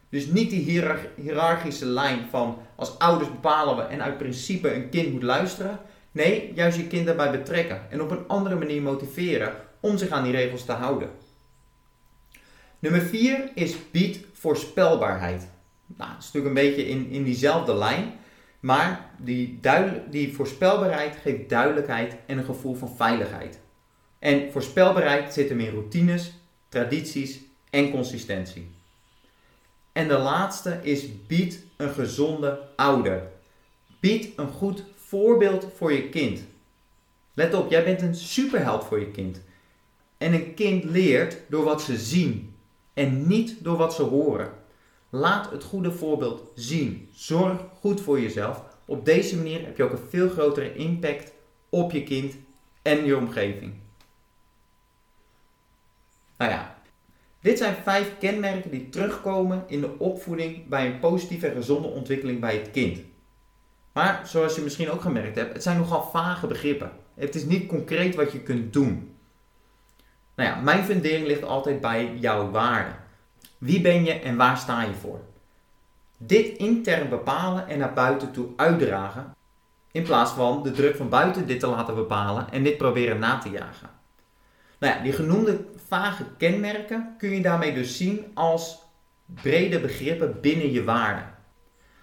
Dus 0.09 0.25
niet 0.25 0.49
die 0.49 0.91
hiërarchische 1.15 1.85
lijn 1.85 2.27
van 2.29 2.57
als 2.75 2.99
ouders 2.99 3.31
bepalen 3.31 3.75
we 3.75 3.81
en 3.81 4.03
uit 4.03 4.17
principe 4.17 4.73
een 4.73 4.89
kind 4.89 5.11
moet 5.11 5.23
luisteren. 5.23 5.79
Nee, 6.11 6.51
juist 6.55 6.77
je 6.77 6.87
kind 6.87 7.05
daarbij 7.05 7.31
betrekken 7.31 7.81
en 7.89 8.01
op 8.01 8.11
een 8.11 8.27
andere 8.27 8.55
manier 8.55 8.81
motiveren 8.81 9.53
om 9.79 9.97
zich 9.97 10.09
aan 10.09 10.23
die 10.23 10.31
regels 10.31 10.65
te 10.65 10.71
houden. 10.71 11.09
Nummer 12.79 13.01
4 13.01 13.51
is 13.53 13.91
bied 13.91 14.25
voorspelbaarheid. 14.33 15.47
Nou, 15.87 16.11
dat 16.11 16.23
is 16.23 16.31
natuurlijk 16.31 16.55
een 16.55 16.67
beetje 16.67 16.87
in, 16.87 17.09
in 17.09 17.23
diezelfde 17.23 17.75
lijn, 17.75 18.13
maar 18.59 19.09
die, 19.17 19.59
die 20.09 20.33
voorspelbaarheid 20.35 21.15
geeft 21.15 21.49
duidelijkheid 21.49 22.15
en 22.25 22.37
een 22.37 22.45
gevoel 22.45 22.75
van 22.75 22.95
veiligheid. 22.95 23.59
En 24.19 24.51
voorspelbaarheid 24.51 25.33
zit 25.33 25.49
hem 25.49 25.59
in 25.59 25.71
routines, 25.71 26.33
tradities 26.69 27.39
en 27.69 27.91
consistentie. 27.91 28.69
En 29.91 30.07
de 30.07 30.17
laatste 30.17 30.79
is 30.81 31.25
bied 31.27 31.65
een 31.77 31.93
gezonde 31.93 32.59
ouder. 32.75 33.27
Bied 33.99 34.33
een 34.35 34.47
goed 34.47 34.83
voorbeeld 34.95 35.67
voor 35.75 35.93
je 35.93 36.09
kind. 36.09 36.41
Let 37.33 37.53
op, 37.53 37.69
jij 37.69 37.83
bent 37.83 38.01
een 38.01 38.15
superheld 38.15 38.83
voor 38.83 38.99
je 38.99 39.11
kind. 39.11 39.41
En 40.17 40.33
een 40.33 40.53
kind 40.53 40.83
leert 40.83 41.37
door 41.49 41.63
wat 41.63 41.81
ze 41.81 41.97
zien 41.97 42.55
en 42.93 43.27
niet 43.27 43.63
door 43.63 43.77
wat 43.77 43.93
ze 43.93 44.03
horen. 44.03 44.51
Laat 45.09 45.51
het 45.51 45.63
goede 45.63 45.91
voorbeeld 45.91 46.51
zien. 46.55 47.09
Zorg 47.13 47.61
goed 47.79 48.01
voor 48.01 48.19
jezelf. 48.19 48.63
Op 48.85 49.05
deze 49.05 49.35
manier 49.35 49.65
heb 49.65 49.77
je 49.77 49.83
ook 49.83 49.91
een 49.91 50.09
veel 50.09 50.29
grotere 50.29 50.75
impact 50.75 51.31
op 51.69 51.91
je 51.91 52.03
kind 52.03 52.35
en 52.81 53.05
je 53.05 53.17
omgeving. 53.17 53.73
Nou 56.37 56.51
ja, 56.51 56.77
dit 57.39 57.57
zijn 57.57 57.75
vijf 57.83 58.17
kenmerken 58.19 58.71
die 58.71 58.89
terugkomen 58.89 59.63
in 59.67 59.81
de 59.81 59.99
opvoeding 59.99 60.67
bij 60.67 60.85
een 60.85 60.99
positieve 60.99 61.47
en 61.47 61.55
gezonde 61.55 61.87
ontwikkeling 61.87 62.39
bij 62.39 62.55
het 62.55 62.71
kind. 62.71 62.99
Maar 63.91 64.27
zoals 64.27 64.55
je 64.55 64.61
misschien 64.61 64.89
ook 64.89 65.01
gemerkt 65.01 65.35
hebt, 65.35 65.53
het 65.53 65.63
zijn 65.63 65.77
nogal 65.77 66.03
vage 66.03 66.47
begrippen. 66.47 66.91
Het 67.13 67.35
is 67.35 67.45
niet 67.45 67.67
concreet 67.67 68.15
wat 68.15 68.31
je 68.31 68.39
kunt 68.39 68.73
doen. 68.73 69.15
Nou 70.35 70.49
ja, 70.49 70.61
mijn 70.61 70.83
fundering 70.83 71.27
ligt 71.27 71.43
altijd 71.43 71.81
bij 71.81 72.15
jouw 72.15 72.51
waarde. 72.51 72.95
Wie 73.57 73.81
ben 73.81 74.05
je 74.05 74.13
en 74.13 74.37
waar 74.37 74.57
sta 74.57 74.81
je 74.81 74.93
voor? 74.93 75.19
Dit 76.17 76.57
intern 76.57 77.09
bepalen 77.09 77.67
en 77.67 77.79
naar 77.79 77.93
buiten 77.93 78.31
toe 78.31 78.47
uitdragen, 78.55 79.35
in 79.91 80.03
plaats 80.03 80.31
van 80.31 80.63
de 80.63 80.71
druk 80.71 80.95
van 80.95 81.09
buiten 81.09 81.47
dit 81.47 81.59
te 81.59 81.67
laten 81.67 81.95
bepalen 81.95 82.51
en 82.51 82.63
dit 82.63 82.77
proberen 82.77 83.19
na 83.19 83.37
te 83.37 83.49
jagen. 83.49 83.89
Nou 84.79 84.95
ja, 84.95 85.03
die 85.03 85.13
genoemde 85.13 85.65
vage 85.87 86.23
kenmerken 86.37 87.15
kun 87.17 87.29
je 87.29 87.41
daarmee 87.41 87.73
dus 87.73 87.97
zien 87.97 88.31
als 88.33 88.81
brede 89.25 89.79
begrippen 89.79 90.41
binnen 90.41 90.71
je 90.71 90.83
waarden. 90.83 91.35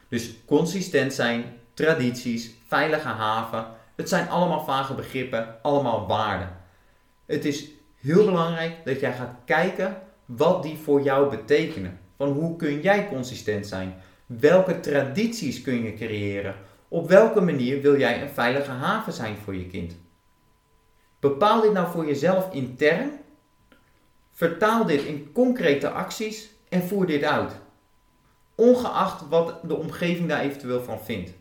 Dus 0.08 0.34
consistent 0.46 1.12
zijn, 1.12 1.44
tradities, 1.75 2.54
veilige 2.66 3.08
haven, 3.08 3.66
het 3.96 4.08
zijn 4.08 4.28
allemaal 4.28 4.64
vage 4.64 4.94
begrippen, 4.94 5.56
allemaal 5.62 6.06
waarden. 6.06 6.56
Het 7.26 7.44
is 7.44 7.68
heel 8.00 8.25
belangrijk 8.25 8.84
dat 8.84 9.00
jij 9.00 9.12
gaat 9.12 9.34
kijken 9.44 9.96
wat 10.25 10.62
die 10.62 10.76
voor 10.76 11.02
jou 11.02 11.31
betekenen. 11.31 11.99
Van 12.16 12.33
hoe 12.33 12.57
kun 12.57 12.81
jij 12.81 13.09
consistent 13.09 13.66
zijn? 13.66 13.95
Welke 14.26 14.81
tradities 14.81 15.62
kun 15.62 15.83
je 15.83 15.95
creëren? 15.95 16.54
Op 16.88 17.09
welke 17.09 17.40
manier 17.40 17.81
wil 17.81 17.99
jij 17.99 18.23
een 18.23 18.28
veilige 18.28 18.71
haven 18.71 19.12
zijn 19.12 19.37
voor 19.37 19.54
je 19.54 19.66
kind? 19.66 19.97
Bepaal 21.21 21.61
dit 21.61 21.73
nou 21.73 21.90
voor 21.90 22.07
jezelf 22.07 22.52
intern. 22.52 23.11
Vertaal 24.33 24.85
dit 24.85 25.02
in 25.02 25.33
concrete 25.33 25.90
acties 25.90 26.50
en 26.69 26.83
voer 26.83 27.07
dit 27.07 27.23
uit. 27.23 27.52
Ongeacht 28.54 29.28
wat 29.28 29.61
de 29.62 29.76
omgeving 29.76 30.28
daar 30.28 30.40
eventueel 30.40 30.83
van 30.83 31.00
vindt. 31.00 31.33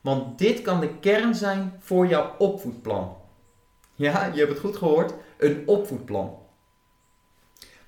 Want 0.00 0.38
dit 0.38 0.62
kan 0.62 0.80
de 0.80 0.98
kern 1.00 1.34
zijn 1.34 1.72
voor 1.78 2.06
jouw 2.06 2.34
opvoedplan. 2.38 3.16
Ja, 3.94 4.24
je 4.24 4.38
hebt 4.38 4.50
het 4.50 4.60
goed 4.60 4.76
gehoord. 4.76 5.14
Een 5.38 5.62
opvoedplan. 5.66 6.38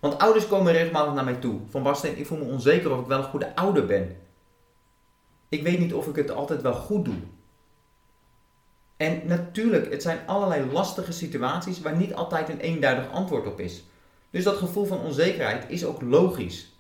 Want 0.01 0.19
ouders 0.19 0.47
komen 0.47 0.73
regelmatig 0.73 1.15
naar 1.15 1.25
mij 1.25 1.35
toe. 1.35 1.61
Van 1.69 1.83
Basten, 1.83 2.19
ik 2.19 2.27
voel 2.27 2.39
me 2.39 2.45
onzeker 2.45 2.93
of 2.93 3.01
ik 3.01 3.07
wel 3.07 3.19
een 3.19 3.25
goede 3.25 3.57
ouder 3.57 3.87
ben. 3.87 4.17
Ik 5.49 5.63
weet 5.63 5.79
niet 5.79 5.95
of 5.95 6.07
ik 6.07 6.17
het 6.17 6.31
altijd 6.31 6.63
wel 6.63 6.75
goed 6.75 7.05
doe. 7.05 7.19
En 8.97 9.21
natuurlijk, 9.27 9.91
het 9.91 10.03
zijn 10.03 10.19
allerlei 10.27 10.73
lastige 10.73 11.13
situaties 11.13 11.81
waar 11.81 11.97
niet 11.97 12.15
altijd 12.15 12.49
een 12.49 12.61
eenduidig 12.61 13.11
antwoord 13.11 13.47
op 13.47 13.61
is. 13.61 13.85
Dus 14.31 14.45
dat 14.45 14.57
gevoel 14.57 14.85
van 14.85 15.01
onzekerheid 15.01 15.65
is 15.69 15.85
ook 15.85 16.03
logisch. 16.03 16.73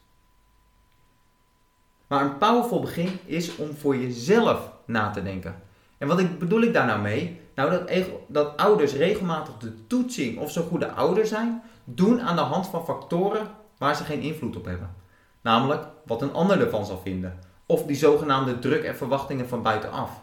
Maar 2.07 2.25
een 2.25 2.39
powerful 2.39 2.81
begin 2.81 3.19
is 3.25 3.57
om 3.57 3.77
voor 3.77 3.97
jezelf 3.97 4.73
na 4.85 5.11
te 5.11 5.23
denken. 5.23 5.62
En 5.99 6.09
wat 6.09 6.39
bedoel 6.39 6.62
ik 6.62 6.73
daar 6.73 6.87
nou 6.87 7.00
mee? 7.00 7.41
Nou, 7.55 7.71
dat, 7.71 8.07
dat 8.27 8.57
ouders 8.57 8.93
regelmatig 8.93 9.57
de 9.57 9.87
toetsing 9.87 10.39
of 10.39 10.50
ze 10.50 10.61
goede 10.61 10.91
ouder 10.91 11.27
zijn, 11.27 11.62
doen 11.94 12.20
aan 12.20 12.37
de 12.37 12.42
hand 12.42 12.66
van 12.66 12.85
factoren 12.85 13.47
waar 13.78 13.97
ze 13.97 14.04
geen 14.04 14.20
invloed 14.20 14.56
op 14.56 14.64
hebben. 14.64 14.94
Namelijk 15.40 15.87
wat 16.06 16.23
een 16.23 16.32
ander 16.32 16.61
ervan 16.61 16.87
zal 16.87 16.99
vinden. 16.99 17.38
Of 17.66 17.82
die 17.82 17.97
zogenaamde 17.97 18.59
druk 18.59 18.85
en 18.85 18.97
verwachtingen 18.97 19.49
van 19.49 19.62
buitenaf. 19.62 20.23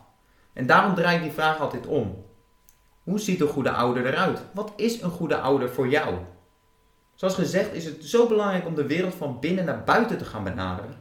En 0.54 0.66
daarom 0.66 0.96
draai 0.96 1.16
ik 1.16 1.24
die 1.24 1.32
vraag 1.32 1.60
altijd 1.60 1.86
om. 1.86 2.26
Hoe 3.04 3.20
ziet 3.20 3.42
een 3.42 3.48
goede 3.48 3.72
ouder 3.72 4.06
eruit? 4.06 4.42
Wat 4.54 4.74
is 4.76 5.02
een 5.02 5.10
goede 5.10 5.38
ouder 5.38 5.70
voor 5.70 5.88
jou? 5.88 6.16
Zoals 7.16 7.36
gezegd 7.36 7.74
is 7.74 7.86
het 7.86 8.06
zo 8.06 8.28
belangrijk 8.28 8.66
om 8.66 8.76
de 8.76 8.88
wereld 8.88 9.16
van 9.16 9.40
binnen 9.40 9.66
naar 9.66 9.84
buiten 9.84 10.18
te 10.18 10.26
gaan 10.26 10.44
benaderen. 10.44 10.96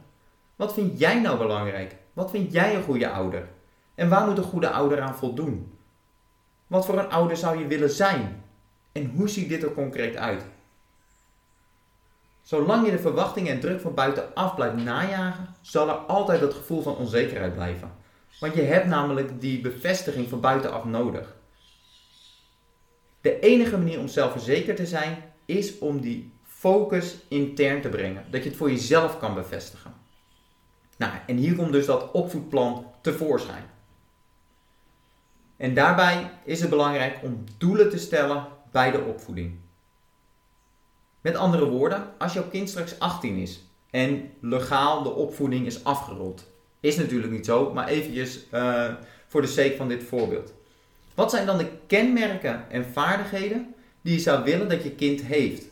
Wat 0.55 0.73
vind 0.73 0.99
jij 0.99 1.21
nou 1.21 1.37
belangrijk? 1.37 1.95
Wat 2.13 2.29
vind 2.29 2.51
jij 2.51 2.75
een 2.75 2.83
goede 2.83 3.09
ouder? 3.09 3.47
En 3.95 4.09
waar 4.09 4.27
moet 4.27 4.37
een 4.37 4.43
goede 4.43 4.69
ouder 4.69 5.01
aan 5.01 5.15
voldoen? 5.15 5.73
Wat 6.67 6.85
voor 6.85 6.99
een 6.99 7.09
ouder 7.09 7.37
zou 7.37 7.59
je 7.59 7.67
willen 7.67 7.89
zijn? 7.89 8.43
En 8.91 9.05
hoe 9.15 9.29
ziet 9.29 9.49
dit 9.49 9.63
er 9.63 9.73
concreet 9.73 10.15
uit? 10.15 10.45
Zolang 12.47 12.85
je 12.85 12.91
de 12.91 12.99
verwachtingen 12.99 13.53
en 13.53 13.59
druk 13.59 13.81
van 13.81 13.93
buitenaf 13.93 14.55
blijft 14.55 14.75
najagen, 14.75 15.47
zal 15.61 15.89
er 15.89 15.95
altijd 15.95 16.39
dat 16.39 16.53
gevoel 16.53 16.81
van 16.81 16.95
onzekerheid 16.95 17.53
blijven. 17.53 17.91
Want 18.39 18.55
je 18.55 18.61
hebt 18.61 18.85
namelijk 18.85 19.41
die 19.41 19.61
bevestiging 19.61 20.29
van 20.29 20.39
buitenaf 20.39 20.85
nodig. 20.85 21.35
De 23.21 23.39
enige 23.39 23.77
manier 23.77 23.99
om 23.99 24.07
zelfverzekerd 24.07 24.77
te 24.77 24.85
zijn 24.85 25.23
is 25.45 25.77
om 25.77 26.01
die 26.01 26.33
focus 26.43 27.17
intern 27.27 27.81
te 27.81 27.89
brengen. 27.89 28.25
Dat 28.31 28.43
je 28.43 28.49
het 28.49 28.57
voor 28.57 28.71
jezelf 28.71 29.19
kan 29.19 29.33
bevestigen. 29.33 29.93
Nou, 30.97 31.13
en 31.27 31.37
hier 31.37 31.55
komt 31.55 31.71
dus 31.71 31.85
dat 31.85 32.11
opvoedplan 32.11 32.85
tevoorschijn. 33.01 33.65
En 35.57 35.73
daarbij 35.73 36.31
is 36.43 36.59
het 36.59 36.69
belangrijk 36.69 37.19
om 37.23 37.43
doelen 37.57 37.89
te 37.89 37.97
stellen 37.97 38.47
bij 38.71 38.91
de 38.91 39.01
opvoeding. 39.01 39.65
Met 41.27 41.35
andere 41.35 41.65
woorden, 41.65 42.07
als 42.17 42.33
jouw 42.33 42.47
kind 42.49 42.69
straks 42.69 42.99
18 42.99 43.37
is 43.37 43.63
en 43.89 44.31
legaal 44.39 45.03
de 45.03 45.13
opvoeding 45.13 45.65
is 45.65 45.83
afgerond, 45.83 46.47
is 46.79 46.97
natuurlijk 46.97 47.31
niet 47.31 47.45
zo, 47.45 47.73
maar 47.73 47.87
eventjes 47.87 48.45
uh, 48.53 48.93
voor 49.27 49.41
de 49.41 49.47
sake 49.47 49.75
van 49.77 49.87
dit 49.87 50.03
voorbeeld. 50.03 50.53
Wat 51.15 51.31
zijn 51.31 51.45
dan 51.45 51.57
de 51.57 51.69
kenmerken 51.87 52.71
en 52.71 52.85
vaardigheden 52.85 53.73
die 54.01 54.13
je 54.13 54.19
zou 54.19 54.43
willen 54.43 54.69
dat 54.69 54.83
je 54.83 54.91
kind 54.91 55.21
heeft? 55.21 55.65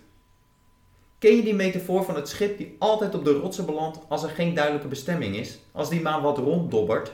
Ken 1.20 1.36
je 1.36 1.44
die 1.44 1.56
metafoor 1.56 2.04
van 2.04 2.16
het 2.16 2.30
schip 2.30 2.58
die 2.58 2.76
altijd 2.80 3.16
op 3.16 3.26
de 3.26 3.34
rotsen 3.34 3.66
belandt 3.66 4.00
als 4.08 4.24
er 4.24 4.30
geen 4.30 4.54
duidelijke 4.54 4.88
bestemming 4.88 5.36
is? 5.36 5.60
Als 5.72 5.90
die 5.90 6.02
maar 6.02 6.22
wat 6.22 6.38
ronddobbert? 6.38 7.12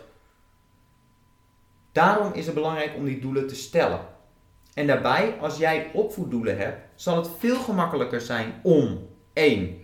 Daarom 1.92 2.34
is 2.34 2.46
het 2.46 2.56
belangrijk 2.56 2.96
om 2.96 3.06
die 3.06 3.20
doelen 3.20 3.48
te 3.48 3.56
stellen. 3.56 4.00
En 4.74 4.88
daarbij, 4.88 5.38
als 5.40 5.58
jij 5.58 5.90
opvoeddoelen 5.94 6.58
hebt, 6.58 6.91
zal 7.02 7.16
het 7.16 7.30
veel 7.40 7.56
gemakkelijker 7.56 8.22
zijn 8.22 8.54
om 8.64 9.08
1. 9.34 9.78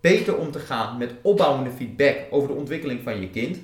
Beter 0.00 0.36
om 0.36 0.50
te 0.50 0.58
gaan 0.58 0.98
met 0.98 1.14
opbouwende 1.22 1.70
feedback 1.70 2.16
over 2.30 2.48
de 2.48 2.54
ontwikkeling 2.54 3.02
van 3.02 3.20
je 3.20 3.30
kind. 3.30 3.58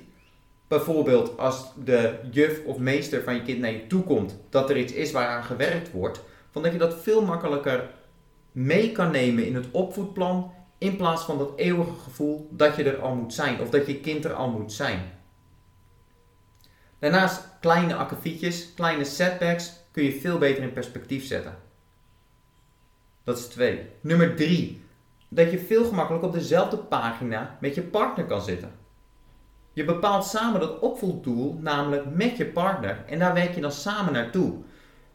Bijvoorbeeld 0.67 1.37
als 1.37 1.71
de 1.83 2.19
juf 2.31 2.65
of 2.65 2.77
meester 2.77 3.23
van 3.23 3.35
je 3.35 3.41
kind 3.41 3.59
naar 3.59 3.71
je 3.71 3.87
toe 3.87 4.03
komt 4.03 4.39
dat 4.49 4.69
er 4.69 4.77
iets 4.77 4.93
is 4.93 5.11
waaraan 5.11 5.43
gewerkt 5.43 5.91
wordt, 5.91 6.23
van 6.51 6.63
dat 6.63 6.71
je 6.71 6.77
dat 6.77 7.01
veel 7.01 7.25
makkelijker 7.25 7.89
mee 8.51 8.91
kan 8.91 9.11
nemen 9.11 9.45
in 9.45 9.55
het 9.55 9.71
opvoedplan 9.71 10.51
in 10.77 10.95
plaats 10.95 11.23
van 11.23 11.37
dat 11.37 11.53
eeuwige 11.55 11.99
gevoel 12.03 12.47
dat 12.51 12.75
je 12.75 12.83
er 12.83 13.01
al 13.01 13.15
moet 13.15 13.33
zijn 13.33 13.61
of 13.61 13.69
dat 13.69 13.85
je 13.85 13.99
kind 13.99 14.25
er 14.25 14.33
al 14.33 14.49
moet 14.49 14.73
zijn. 14.73 15.11
Daarnaast 16.99 17.49
kleine 17.59 17.95
akkefietjes, 17.95 18.73
kleine 18.75 19.03
setbacks 19.03 19.73
kun 19.91 20.03
je 20.03 20.19
veel 20.19 20.37
beter 20.37 20.63
in 20.63 20.73
perspectief 20.73 21.25
zetten. 21.25 21.71
Dat 23.23 23.37
is 23.37 23.45
twee. 23.45 23.89
Nummer 24.01 24.35
drie. 24.35 24.81
Dat 25.29 25.51
je 25.51 25.59
veel 25.59 25.85
gemakkelijker 25.85 26.29
op 26.29 26.35
dezelfde 26.35 26.77
pagina 26.77 27.57
met 27.61 27.75
je 27.75 27.81
partner 27.81 28.25
kan 28.25 28.41
zitten. 28.41 28.71
Je 29.73 29.85
bepaalt 29.85 30.25
samen 30.25 30.59
dat 30.59 30.79
opvoeddoel, 30.79 31.57
namelijk 31.61 32.15
met 32.15 32.37
je 32.37 32.45
partner, 32.45 33.03
en 33.07 33.19
daar 33.19 33.33
werk 33.33 33.55
je 33.55 33.61
dan 33.61 33.71
samen 33.71 34.13
naartoe. 34.13 34.53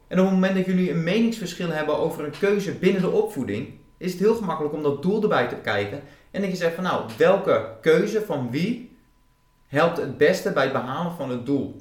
En 0.07 0.19
op 0.19 0.25
het 0.25 0.33
moment 0.33 0.55
dat 0.55 0.65
jullie 0.65 0.91
een 0.91 1.03
meningsverschil 1.03 1.69
hebben 1.69 1.97
over 1.97 2.25
een 2.25 2.39
keuze 2.39 2.71
binnen 2.71 3.01
de 3.01 3.09
opvoeding, 3.09 3.73
is 3.97 4.11
het 4.11 4.19
heel 4.19 4.35
gemakkelijk 4.35 4.73
om 4.73 4.83
dat 4.83 5.01
doel 5.01 5.21
erbij 5.21 5.47
te 5.47 5.55
kijken. 5.55 6.01
En 6.31 6.41
dat 6.41 6.49
je 6.49 6.55
zegt 6.55 6.75
van 6.75 6.83
nou, 6.83 7.09
welke 7.17 7.75
keuze 7.81 8.21
van 8.21 8.51
wie 8.51 8.97
helpt 9.67 9.97
het 9.97 10.17
beste 10.17 10.51
bij 10.51 10.63
het 10.63 10.73
behalen 10.73 11.15
van 11.15 11.29
het 11.29 11.45
doel. 11.45 11.75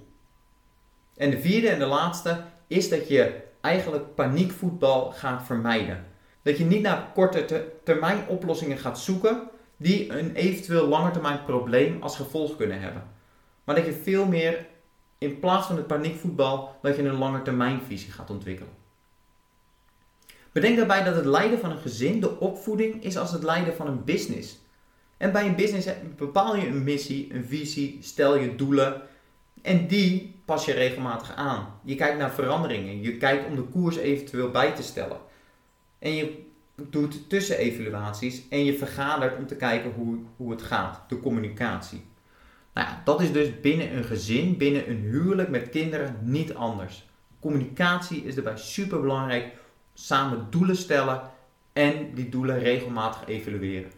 En 1.16 1.30
de 1.30 1.40
vierde 1.40 1.68
en 1.68 1.78
de 1.78 1.86
laatste 1.86 2.44
is 2.66 2.88
dat 2.88 3.08
je 3.08 3.40
eigenlijk 3.60 4.14
paniekvoetbal 4.14 5.12
gaat 5.12 5.42
vermijden. 5.46 6.06
Dat 6.48 6.58
je 6.58 6.64
niet 6.64 6.82
naar 6.82 7.10
korte 7.14 7.64
termijn 7.84 8.28
oplossingen 8.28 8.78
gaat 8.78 8.98
zoeken 8.98 9.42
die 9.76 10.12
een 10.12 10.34
eventueel 10.34 10.86
langetermijn 10.86 11.44
probleem 11.44 12.02
als 12.02 12.16
gevolg 12.16 12.56
kunnen 12.56 12.80
hebben. 12.80 13.02
Maar 13.64 13.74
dat 13.74 13.84
je 13.84 13.92
veel 13.92 14.26
meer 14.26 14.66
in 15.18 15.38
plaats 15.38 15.66
van 15.66 15.76
het 15.76 15.86
paniekvoetbal, 15.86 16.76
dat 16.82 16.96
je 16.96 17.02
een 17.02 17.18
langetermijnvisie 17.18 18.12
gaat 18.12 18.30
ontwikkelen. 18.30 18.72
Bedenk 20.52 20.76
daarbij 20.76 21.04
dat 21.04 21.14
het 21.14 21.24
leiden 21.24 21.58
van 21.58 21.70
een 21.70 21.78
gezin, 21.78 22.20
de 22.20 22.40
opvoeding, 22.40 23.04
is 23.04 23.16
als 23.16 23.32
het 23.32 23.42
leiden 23.42 23.74
van 23.74 23.86
een 23.86 24.04
business. 24.04 24.58
En 25.16 25.32
bij 25.32 25.46
een 25.46 25.56
business 25.56 25.88
bepaal 26.16 26.56
je 26.56 26.66
een 26.66 26.84
missie, 26.84 27.34
een 27.34 27.44
visie, 27.44 27.98
stel 28.00 28.36
je 28.36 28.54
doelen 28.54 29.02
en 29.62 29.86
die 29.86 30.40
pas 30.44 30.64
je 30.64 30.72
regelmatig 30.72 31.34
aan. 31.34 31.80
Je 31.84 31.94
kijkt 31.94 32.18
naar 32.18 32.32
veranderingen, 32.32 33.02
je 33.02 33.16
kijkt 33.16 33.46
om 33.46 33.56
de 33.56 33.62
koers 33.62 33.96
eventueel 33.96 34.50
bij 34.50 34.72
te 34.72 34.82
stellen. 34.82 35.26
En 35.98 36.14
je 36.14 36.46
doet 36.90 37.28
tussenevaluaties 37.28 38.48
en 38.48 38.64
je 38.64 38.78
vergadert 38.78 39.36
om 39.36 39.46
te 39.46 39.56
kijken 39.56 39.92
hoe, 39.92 40.18
hoe 40.36 40.50
het 40.50 40.62
gaat, 40.62 41.02
de 41.08 41.20
communicatie. 41.20 42.04
Nou 42.74 42.88
ja, 42.88 43.02
dat 43.04 43.20
is 43.20 43.32
dus 43.32 43.60
binnen 43.60 43.96
een 43.96 44.04
gezin, 44.04 44.56
binnen 44.56 44.90
een 44.90 45.00
huwelijk 45.00 45.48
met 45.48 45.68
kinderen 45.68 46.16
niet 46.22 46.54
anders. 46.54 47.08
Communicatie 47.40 48.24
is 48.24 48.34
daarbij 48.34 48.56
super 48.56 49.00
belangrijk. 49.00 49.52
Samen 49.94 50.46
doelen 50.50 50.76
stellen 50.76 51.22
en 51.72 52.14
die 52.14 52.28
doelen 52.28 52.58
regelmatig 52.58 53.26
evalueren. 53.26 53.90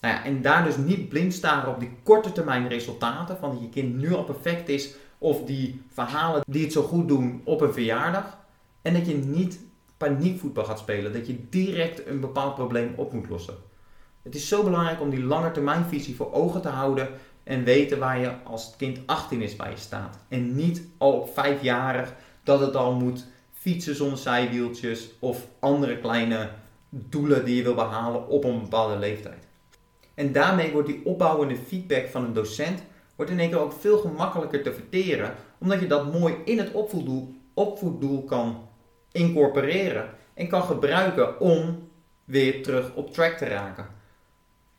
Nou 0.00 0.14
ja, 0.14 0.24
en 0.24 0.42
daar 0.42 0.64
dus 0.64 0.76
niet 0.76 1.08
blind 1.08 1.34
staren 1.34 1.70
op 1.70 1.80
die 1.80 1.96
korte 2.02 2.32
termijn 2.32 2.68
resultaten 2.68 3.36
van 3.36 3.50
dat 3.50 3.60
je 3.60 3.68
kind 3.68 3.96
nu 3.96 4.14
al 4.14 4.24
perfect 4.24 4.68
is 4.68 4.94
of 5.18 5.44
die 5.44 5.82
verhalen 5.92 6.42
die 6.46 6.62
het 6.62 6.72
zo 6.72 6.82
goed 6.82 7.08
doen 7.08 7.40
op 7.44 7.60
een 7.60 7.72
verjaardag. 7.72 8.38
En 8.82 8.94
dat 8.94 9.06
je 9.06 9.14
niet 9.14 9.58
paniekvoetbal 9.96 10.64
gaat 10.64 10.78
spelen, 10.78 11.12
dat 11.12 11.26
je 11.26 11.48
direct 11.48 12.06
een 12.06 12.20
bepaald 12.20 12.54
probleem 12.54 12.92
op 12.96 13.12
moet 13.12 13.28
lossen. 13.28 13.54
Het 14.22 14.34
is 14.34 14.48
zo 14.48 14.62
belangrijk 14.62 15.00
om 15.00 15.10
die 15.10 15.22
langetermijnvisie 15.22 16.16
voor 16.16 16.32
ogen 16.32 16.62
te 16.62 16.68
houden 16.68 17.08
en 17.44 17.64
weten 17.64 17.98
waar 17.98 18.18
je 18.18 18.32
als 18.44 18.74
kind 18.76 18.98
18 19.06 19.42
is 19.42 19.56
bij 19.56 19.70
je 19.70 19.76
staat. 19.76 20.18
En 20.28 20.54
niet 20.54 20.82
al 20.98 21.12
op 21.12 21.34
vijfjarig 21.34 22.14
dat 22.42 22.60
het 22.60 22.76
al 22.76 22.94
moet 22.94 23.26
fietsen 23.52 23.94
zonder 23.94 24.18
zijwieltjes 24.18 25.10
of 25.18 25.46
andere 25.58 25.98
kleine 25.98 26.50
doelen 26.88 27.44
die 27.44 27.56
je 27.56 27.62
wil 27.62 27.74
behalen 27.74 28.28
op 28.28 28.44
een 28.44 28.60
bepaalde 28.60 28.96
leeftijd. 28.96 29.46
En 30.14 30.32
daarmee 30.32 30.72
wordt 30.72 30.88
die 30.88 31.04
opbouwende 31.04 31.56
feedback 31.56 32.08
van 32.08 32.24
een 32.24 32.32
docent 32.32 32.82
wordt 33.16 33.30
in 33.30 33.38
één 33.38 33.50
keer 33.50 33.58
ook 33.58 33.72
veel 33.72 33.98
gemakkelijker 33.98 34.62
te 34.62 34.72
verteren, 34.72 35.34
omdat 35.58 35.80
je 35.80 35.86
dat 35.86 36.12
mooi 36.12 36.34
in 36.44 36.58
het 36.58 36.72
opvoeddoel, 36.72 37.34
opvoeddoel 37.54 38.24
kan 38.24 38.65
incorporeren 39.16 40.08
en 40.34 40.48
kan 40.48 40.62
gebruiken 40.62 41.40
om 41.40 41.88
weer 42.24 42.62
terug 42.62 42.94
op 42.94 43.12
track 43.12 43.36
te 43.36 43.44
raken. 43.44 43.86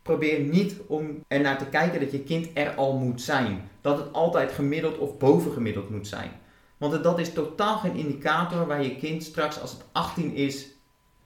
Probeer 0.01 0.39
niet 0.39 0.75
om 0.87 1.23
er 1.27 1.41
naar 1.41 1.57
te 1.57 1.65
kijken 1.65 1.99
dat 1.99 2.11
je 2.11 2.23
kind 2.23 2.47
er 2.53 2.75
al 2.75 2.97
moet 2.97 3.21
zijn. 3.21 3.69
Dat 3.81 3.97
het 3.97 4.13
altijd 4.13 4.51
gemiddeld 4.51 4.97
of 4.97 5.17
bovengemiddeld 5.17 5.89
moet 5.89 6.07
zijn. 6.07 6.31
Want 6.77 7.03
dat 7.03 7.19
is 7.19 7.33
totaal 7.33 7.77
geen 7.77 7.95
indicator 7.95 8.67
waar 8.67 8.83
je 8.83 8.95
kind 8.95 9.23
straks 9.23 9.61
als 9.61 9.71
het 9.71 9.83
18 9.91 10.33
is 10.33 10.67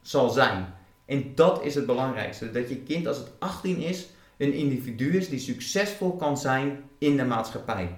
zal 0.01 0.29
zijn. 0.29 0.73
En 1.05 1.35
dat 1.35 1.63
is 1.63 1.75
het 1.75 1.85
belangrijkste. 1.85 2.51
Dat 2.51 2.69
je 2.69 2.77
kind 2.77 3.07
als 3.07 3.17
het 3.17 3.31
18 3.39 3.77
is 3.77 4.09
een 4.37 4.53
individu 4.53 5.17
is 5.17 5.29
die 5.29 5.39
succesvol 5.39 6.15
kan 6.15 6.37
zijn 6.37 6.83
in 6.97 7.17
de 7.17 7.25
maatschappij. 7.25 7.97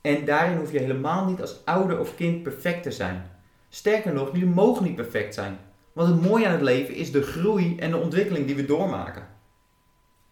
En 0.00 0.24
daarin 0.24 0.58
hoef 0.58 0.72
je 0.72 0.78
helemaal 0.78 1.24
niet 1.24 1.40
als 1.40 1.64
ouder 1.64 1.98
of 1.98 2.14
kind 2.14 2.42
perfect 2.42 2.82
te 2.82 2.90
zijn. 2.90 3.30
Sterker 3.68 4.12
nog, 4.12 4.32
jullie 4.32 4.48
mogen 4.48 4.84
niet 4.84 4.94
perfect 4.94 5.34
zijn. 5.34 5.58
Want 5.92 6.08
het 6.08 6.22
mooie 6.22 6.46
aan 6.46 6.52
het 6.52 6.60
leven 6.60 6.94
is 6.94 7.12
de 7.12 7.22
groei 7.22 7.76
en 7.78 7.90
de 7.90 7.96
ontwikkeling 7.96 8.46
die 8.46 8.56
we 8.56 8.64
doormaken. 8.64 9.26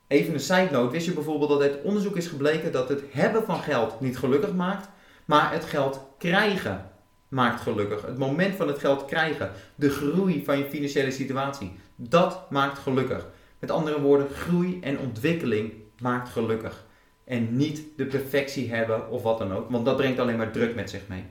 Even 0.07 0.35
een 0.35 0.41
side 0.41 0.69
note, 0.71 0.93
wist 0.93 1.07
je 1.07 1.13
bijvoorbeeld 1.13 1.51
dat 1.51 1.61
uit 1.61 1.83
onderzoek 1.83 2.17
is 2.17 2.27
gebleken 2.27 2.73
dat 2.73 2.89
het 2.89 3.03
hebben 3.11 3.45
van 3.45 3.61
geld 3.61 4.01
niet 4.01 4.19
gelukkig 4.19 4.55
maakt, 4.55 4.89
maar 5.25 5.53
het 5.53 5.65
geld 5.65 6.01
krijgen 6.19 6.91
maakt 7.29 7.61
gelukkig. 7.61 8.03
Het 8.03 8.19
moment 8.19 8.55
van 8.55 8.69
het 8.69 8.79
geld 8.79 9.05
krijgen, 9.05 9.51
de 9.75 9.91
groei 9.91 10.45
van 10.45 10.59
je 10.59 10.65
financiële 10.65 11.11
situatie, 11.11 11.73
dat 11.97 12.51
maakt 12.51 12.79
gelukkig. 12.79 13.27
Met 13.59 13.71
andere 13.71 14.01
woorden, 14.01 14.29
groei 14.31 14.81
en 14.81 14.99
ontwikkeling 14.99 15.73
maakt 15.99 16.29
gelukkig. 16.29 16.85
En 17.29 17.57
niet 17.57 17.83
de 17.97 18.07
perfectie 18.07 18.71
hebben 18.71 19.11
of 19.11 19.23
wat 19.23 19.39
dan 19.39 19.53
ook, 19.53 19.71
want 19.71 19.85
dat 19.85 19.97
brengt 19.97 20.19
alleen 20.19 20.37
maar 20.37 20.51
druk 20.51 20.75
met 20.75 20.91
zich 20.91 21.09
mee. 21.09 21.25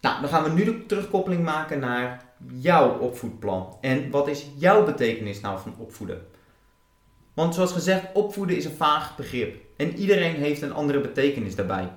Nou, 0.00 0.20
dan 0.20 0.30
gaan 0.30 0.42
we 0.42 0.50
nu 0.50 0.64
de 0.64 0.86
terugkoppeling 0.86 1.44
maken 1.44 1.78
naar 1.78 2.24
jouw 2.46 2.98
opvoedplan. 2.98 3.76
En 3.80 4.10
wat 4.10 4.28
is 4.28 4.46
jouw 4.56 4.84
betekenis 4.84 5.40
nou 5.40 5.60
van 5.60 5.74
opvoeden? 5.78 6.26
Want 7.34 7.54
zoals 7.54 7.72
gezegd, 7.72 8.06
opvoeden 8.12 8.56
is 8.56 8.64
een 8.64 8.76
vaag 8.76 9.16
begrip. 9.16 9.56
En 9.76 9.96
iedereen 9.96 10.34
heeft 10.34 10.62
een 10.62 10.72
andere 10.72 11.00
betekenis 11.00 11.54
daarbij. 11.54 11.92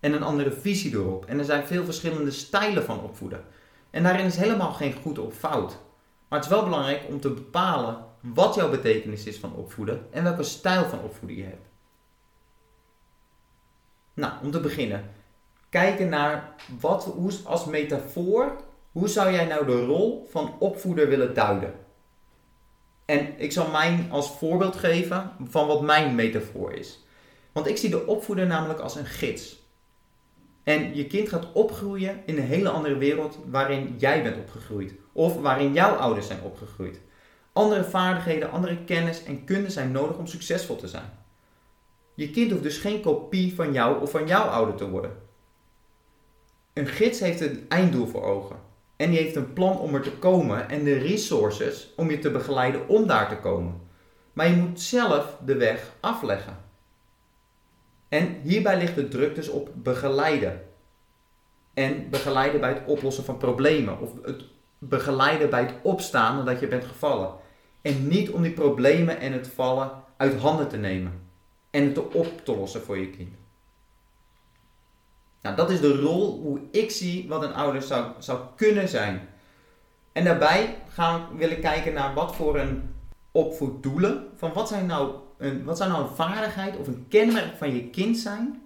En 0.00 0.12
een 0.12 0.22
andere 0.22 0.52
visie 0.52 0.92
erop. 0.92 1.24
En 1.24 1.38
er 1.38 1.44
zijn 1.44 1.66
veel 1.66 1.84
verschillende 1.84 2.30
stijlen 2.30 2.84
van 2.84 3.00
opvoeden. 3.00 3.44
En 3.90 4.02
daarin 4.02 4.24
is 4.24 4.36
helemaal 4.36 4.72
geen 4.72 4.94
goed 5.02 5.18
of 5.18 5.34
fout. 5.34 5.78
Maar 6.28 6.38
het 6.38 6.48
is 6.48 6.54
wel 6.54 6.64
belangrijk 6.64 7.02
om 7.08 7.20
te 7.20 7.30
bepalen 7.30 8.04
wat 8.20 8.54
jouw 8.54 8.70
betekenis 8.70 9.24
is 9.24 9.38
van 9.38 9.54
opvoeden 9.54 10.06
en 10.10 10.22
welke 10.22 10.42
stijl 10.42 10.84
van 10.84 11.00
opvoeden 11.00 11.36
je 11.36 11.44
hebt. 11.44 11.74
Nou, 14.16 14.32
om 14.42 14.50
te 14.50 14.60
beginnen. 14.60 15.10
Kijken 15.68 16.08
naar 16.08 16.54
wat, 16.80 17.04
hoe, 17.04 17.32
als 17.44 17.64
metafoor 17.64 18.56
hoe 18.96 19.08
zou 19.08 19.32
jij 19.32 19.44
nou 19.44 19.66
de 19.66 19.84
rol 19.84 20.26
van 20.30 20.54
opvoeder 20.58 21.08
willen 21.08 21.34
duiden? 21.34 21.74
En 23.04 23.40
ik 23.40 23.52
zal 23.52 23.70
mijn 23.70 24.08
als 24.10 24.30
voorbeeld 24.30 24.76
geven 24.76 25.30
van 25.48 25.66
wat 25.66 25.82
mijn 25.82 26.14
metafoor 26.14 26.72
is. 26.72 27.04
Want 27.52 27.66
ik 27.66 27.76
zie 27.76 27.90
de 27.90 28.06
opvoeder 28.06 28.46
namelijk 28.46 28.80
als 28.80 28.94
een 28.94 29.06
gids. 29.06 29.64
En 30.62 30.94
je 30.94 31.06
kind 31.06 31.28
gaat 31.28 31.52
opgroeien 31.52 32.22
in 32.26 32.36
een 32.36 32.42
hele 32.42 32.68
andere 32.68 32.96
wereld 32.96 33.38
waarin 33.46 33.94
jij 33.98 34.22
bent 34.22 34.36
opgegroeid. 34.36 34.94
Of 35.12 35.40
waarin 35.40 35.72
jouw 35.72 35.94
ouders 35.94 36.26
zijn 36.26 36.42
opgegroeid. 36.42 37.00
Andere 37.52 37.84
vaardigheden, 37.84 38.50
andere 38.50 38.84
kennis 38.84 39.24
en 39.24 39.44
kunde 39.44 39.70
zijn 39.70 39.92
nodig 39.92 40.16
om 40.16 40.26
succesvol 40.26 40.76
te 40.76 40.88
zijn. 40.88 41.10
Je 42.16 42.30
kind 42.30 42.50
hoeft 42.50 42.62
dus 42.62 42.78
geen 42.78 43.00
kopie 43.00 43.54
van 43.54 43.72
jou 43.72 44.02
of 44.02 44.10
van 44.10 44.26
jouw 44.26 44.44
ouder 44.44 44.74
te 44.74 44.88
worden. 44.88 45.16
Een 46.72 46.86
gids 46.86 47.20
heeft 47.20 47.40
een 47.40 47.64
einddoel 47.68 48.06
voor 48.06 48.22
ogen. 48.22 48.56
En 48.96 49.10
die 49.10 49.18
heeft 49.18 49.36
een 49.36 49.52
plan 49.52 49.78
om 49.78 49.94
er 49.94 50.02
te 50.02 50.12
komen 50.12 50.68
en 50.68 50.84
de 50.84 50.98
resources 50.98 51.92
om 51.96 52.10
je 52.10 52.18
te 52.18 52.30
begeleiden 52.30 52.88
om 52.88 53.06
daar 53.06 53.28
te 53.28 53.36
komen. 53.36 53.80
Maar 54.32 54.48
je 54.48 54.56
moet 54.56 54.80
zelf 54.80 55.36
de 55.44 55.56
weg 55.56 55.92
afleggen. 56.00 56.56
En 58.08 58.40
hierbij 58.42 58.78
ligt 58.78 58.94
de 58.94 59.08
druk 59.08 59.34
dus 59.34 59.48
op 59.48 59.70
begeleiden. 59.74 60.62
En 61.74 62.10
begeleiden 62.10 62.60
bij 62.60 62.72
het 62.72 62.82
oplossen 62.86 63.24
van 63.24 63.36
problemen. 63.36 64.00
Of 64.00 64.10
het 64.22 64.44
begeleiden 64.78 65.50
bij 65.50 65.60
het 65.60 65.74
opstaan 65.82 66.36
nadat 66.36 66.60
je 66.60 66.68
bent 66.68 66.84
gevallen. 66.84 67.34
En 67.82 68.08
niet 68.08 68.30
om 68.30 68.42
die 68.42 68.52
problemen 68.52 69.20
en 69.20 69.32
het 69.32 69.48
vallen 69.48 69.90
uit 70.16 70.40
handen 70.40 70.68
te 70.68 70.76
nemen. 70.76 71.25
En 71.70 71.92
te 71.92 72.12
op 72.12 72.44
te 72.44 72.56
lossen 72.56 72.82
voor 72.82 72.98
je 72.98 73.10
kind. 73.10 73.34
Nou, 75.46 75.56
dat 75.56 75.70
is 75.70 75.80
de 75.80 76.00
rol 76.00 76.40
hoe 76.40 76.60
ik 76.70 76.90
zie 76.90 77.28
wat 77.28 77.42
een 77.42 77.54
ouder 77.54 77.82
zou, 77.82 78.12
zou 78.18 78.40
kunnen 78.56 78.88
zijn. 78.88 79.28
En 80.12 80.24
daarbij 80.24 80.82
gaan, 80.88 81.36
wil 81.36 81.50
ik 81.50 81.60
kijken 81.60 81.92
naar 81.92 82.14
wat 82.14 82.36
voor 82.36 82.58
een 82.58 82.94
opvoeddoelen. 83.30 84.28
Van 84.36 84.52
wat, 84.52 84.68
zijn 84.68 84.86
nou 84.86 85.14
een, 85.38 85.64
wat 85.64 85.76
zou 85.76 85.90
nou 85.90 86.02
een 86.02 86.14
vaardigheid 86.14 86.76
of 86.76 86.86
een 86.86 87.06
kenmerk 87.08 87.56
van 87.56 87.74
je 87.74 87.90
kind 87.90 88.16
zijn 88.16 88.62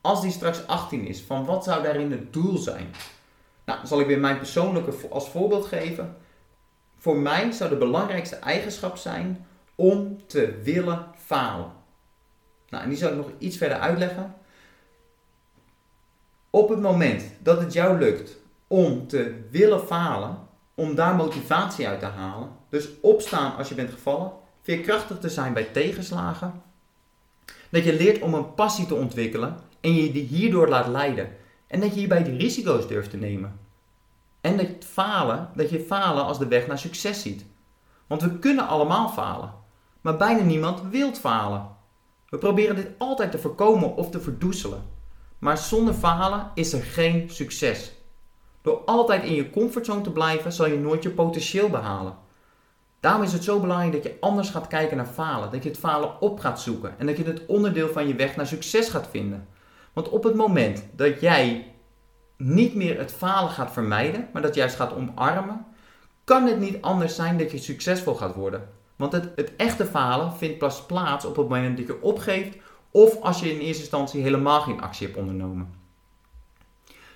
als 0.00 0.20
die 0.20 0.30
straks 0.30 0.66
18 0.66 1.06
is? 1.06 1.20
Van 1.22 1.44
wat 1.44 1.64
zou 1.64 1.82
daarin 1.82 2.10
het 2.10 2.32
doel 2.32 2.56
zijn? 2.56 2.90
Nou, 3.64 3.86
zal 3.86 4.00
ik 4.00 4.06
weer 4.06 4.20
mijn 4.20 4.38
persoonlijke 4.38 5.08
als 5.08 5.28
voorbeeld 5.28 5.66
geven. 5.66 6.16
Voor 6.96 7.16
mij 7.16 7.50
zou 7.50 7.70
de 7.70 7.76
belangrijkste 7.76 8.36
eigenschap 8.36 8.96
zijn 8.96 9.46
om 9.74 10.26
te 10.26 10.60
willen 10.62 11.06
falen. 11.16 11.72
Nou, 12.70 12.82
en 12.82 12.88
die 12.88 12.98
zal 12.98 13.10
ik 13.10 13.16
nog 13.16 13.30
iets 13.38 13.56
verder 13.56 13.78
uitleggen. 13.78 14.34
Op 16.50 16.68
het 16.68 16.80
moment 16.80 17.24
dat 17.38 17.60
het 17.60 17.72
jou 17.72 17.98
lukt 17.98 18.36
om 18.66 19.06
te 19.06 19.46
willen 19.50 19.80
falen, 19.80 20.38
om 20.74 20.94
daar 20.94 21.14
motivatie 21.14 21.88
uit 21.88 22.00
te 22.00 22.06
halen, 22.06 22.48
dus 22.68 22.88
opstaan 23.00 23.56
als 23.56 23.68
je 23.68 23.74
bent 23.74 23.90
gevallen, 23.90 24.32
veerkrachtig 24.62 25.18
te 25.18 25.28
zijn 25.28 25.52
bij 25.52 25.64
tegenslagen, 25.64 26.62
dat 27.70 27.84
je 27.84 27.96
leert 27.96 28.22
om 28.22 28.34
een 28.34 28.54
passie 28.54 28.86
te 28.86 28.94
ontwikkelen 28.94 29.58
en 29.80 29.94
je 29.94 30.12
die 30.12 30.26
hierdoor 30.26 30.68
laat 30.68 30.86
leiden 30.86 31.36
en 31.66 31.80
dat 31.80 31.92
je 31.92 31.98
hierbij 31.98 32.24
de 32.24 32.36
risico's 32.36 32.88
durft 32.88 33.10
te 33.10 33.16
nemen. 33.16 33.58
En 34.40 34.56
dat 34.56 34.66
falen, 34.80 35.48
dat 35.54 35.70
je 35.70 35.80
falen 35.80 36.24
als 36.24 36.38
de 36.38 36.48
weg 36.48 36.66
naar 36.66 36.78
succes 36.78 37.22
ziet. 37.22 37.44
Want 38.06 38.22
we 38.22 38.38
kunnen 38.38 38.66
allemaal 38.68 39.08
falen, 39.08 39.52
maar 40.00 40.16
bijna 40.16 40.42
niemand 40.42 40.82
wil 40.90 41.14
falen. 41.14 41.78
We 42.30 42.38
proberen 42.38 42.76
dit 42.76 42.90
altijd 42.98 43.30
te 43.30 43.38
voorkomen 43.38 43.96
of 43.96 44.10
te 44.10 44.20
verdoezelen. 44.20 44.82
Maar 45.38 45.58
zonder 45.58 45.94
falen 45.94 46.50
is 46.54 46.72
er 46.72 46.82
geen 46.82 47.30
succes. 47.30 47.92
Door 48.62 48.82
altijd 48.84 49.22
in 49.22 49.34
je 49.34 49.50
comfortzone 49.50 50.00
te 50.00 50.10
blijven, 50.10 50.52
zal 50.52 50.66
je 50.66 50.78
nooit 50.78 51.02
je 51.02 51.10
potentieel 51.10 51.68
behalen. 51.68 52.16
Daarom 53.00 53.22
is 53.22 53.32
het 53.32 53.44
zo 53.44 53.60
belangrijk 53.60 53.92
dat 53.92 54.02
je 54.02 54.16
anders 54.20 54.50
gaat 54.50 54.66
kijken 54.66 54.96
naar 54.96 55.06
falen. 55.06 55.50
Dat 55.50 55.62
je 55.62 55.68
het 55.68 55.78
falen 55.78 56.20
op 56.20 56.40
gaat 56.40 56.60
zoeken. 56.60 56.98
En 56.98 57.06
dat 57.06 57.16
je 57.16 57.24
het 57.24 57.46
onderdeel 57.46 57.88
van 57.88 58.08
je 58.08 58.14
weg 58.14 58.36
naar 58.36 58.46
succes 58.46 58.88
gaat 58.88 59.08
vinden. 59.10 59.48
Want 59.92 60.08
op 60.08 60.24
het 60.24 60.34
moment 60.34 60.84
dat 60.96 61.20
jij 61.20 61.74
niet 62.36 62.74
meer 62.74 62.98
het 62.98 63.12
falen 63.12 63.50
gaat 63.50 63.72
vermijden, 63.72 64.28
maar 64.32 64.42
dat 64.42 64.54
juist 64.54 64.76
gaat 64.76 64.94
omarmen, 64.94 65.66
kan 66.24 66.46
het 66.46 66.58
niet 66.58 66.82
anders 66.82 67.14
zijn 67.14 67.38
dat 67.38 67.50
je 67.50 67.58
succesvol 67.58 68.14
gaat 68.14 68.34
worden. 68.34 68.68
Want 69.00 69.12
het, 69.12 69.28
het 69.36 69.56
echte 69.56 69.86
falen 69.86 70.32
vindt 70.32 70.58
pas 70.58 70.86
plaats 70.86 71.24
op 71.24 71.36
het 71.36 71.48
moment 71.48 71.76
dat 71.76 71.86
je 71.86 72.02
opgeeft 72.02 72.56
of 72.90 73.20
als 73.20 73.40
je 73.40 73.52
in 73.52 73.58
eerste 73.58 73.82
instantie 73.82 74.22
helemaal 74.22 74.60
geen 74.60 74.80
actie 74.80 75.06
hebt 75.06 75.18
ondernomen. 75.18 75.74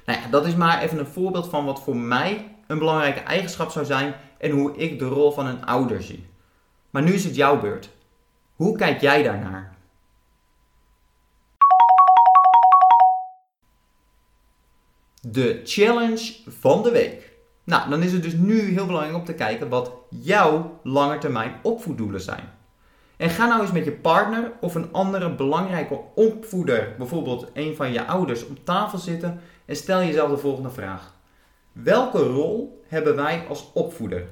Nou 0.07 0.21
ja, 0.21 0.29
dat 0.29 0.47
is 0.47 0.55
maar 0.55 0.83
even 0.83 0.99
een 0.99 1.07
voorbeeld 1.07 1.49
van 1.49 1.65
wat 1.65 1.83
voor 1.83 1.97
mij 1.97 2.57
een 2.67 2.79
belangrijke 2.79 3.21
eigenschap 3.21 3.71
zou 3.71 3.85
zijn 3.85 4.15
en 4.39 4.51
hoe 4.51 4.77
ik 4.77 4.99
de 4.99 5.05
rol 5.05 5.33
van 5.33 5.47
een 5.47 5.67
ouder 5.67 6.03
zie. 6.03 6.27
Maar 6.91 7.03
nu 7.03 7.13
is 7.13 7.25
het 7.25 7.35
jouw 7.35 7.61
beurt. 7.61 7.91
Hoe 8.55 8.77
kijk 8.77 9.01
jij 9.01 9.23
daarnaar? 9.23 9.77
De 15.21 15.61
challenge 15.65 16.35
van 16.47 16.83
de 16.83 16.91
week. 16.91 17.34
Nou, 17.65 17.91
dan 17.91 18.03
is 18.03 18.13
het 18.13 18.23
dus 18.23 18.33
nu 18.33 18.61
heel 18.61 18.87
belangrijk 18.87 19.17
om 19.17 19.25
te 19.25 19.35
kijken 19.35 19.69
wat 19.69 19.93
jouw 20.09 20.81
langetermijn 20.83 21.55
opvoeddoelen 21.63 22.21
zijn. 22.21 22.53
En 23.17 23.31
ga 23.31 23.47
nou 23.47 23.61
eens 23.61 23.73
met 23.73 23.85
je 23.85 23.93
partner 23.93 24.53
of 24.61 24.75
een 24.75 24.93
andere 24.93 25.35
belangrijke 25.35 26.01
opvoeder, 26.15 26.95
bijvoorbeeld 26.99 27.51
een 27.53 27.77
van 27.77 27.93
je 27.93 28.07
ouders, 28.07 28.47
op 28.47 28.65
tafel 28.65 28.99
zitten 28.99 29.41
en 29.65 29.77
stel 29.77 29.99
jezelf 29.99 30.31
de 30.31 30.37
volgende 30.37 30.71
vraag. 30.71 31.15
Welke 31.73 32.19
rol 32.19 32.85
hebben 32.87 33.17
wij 33.17 33.45
als 33.49 33.71
opvoeder? 33.73 34.27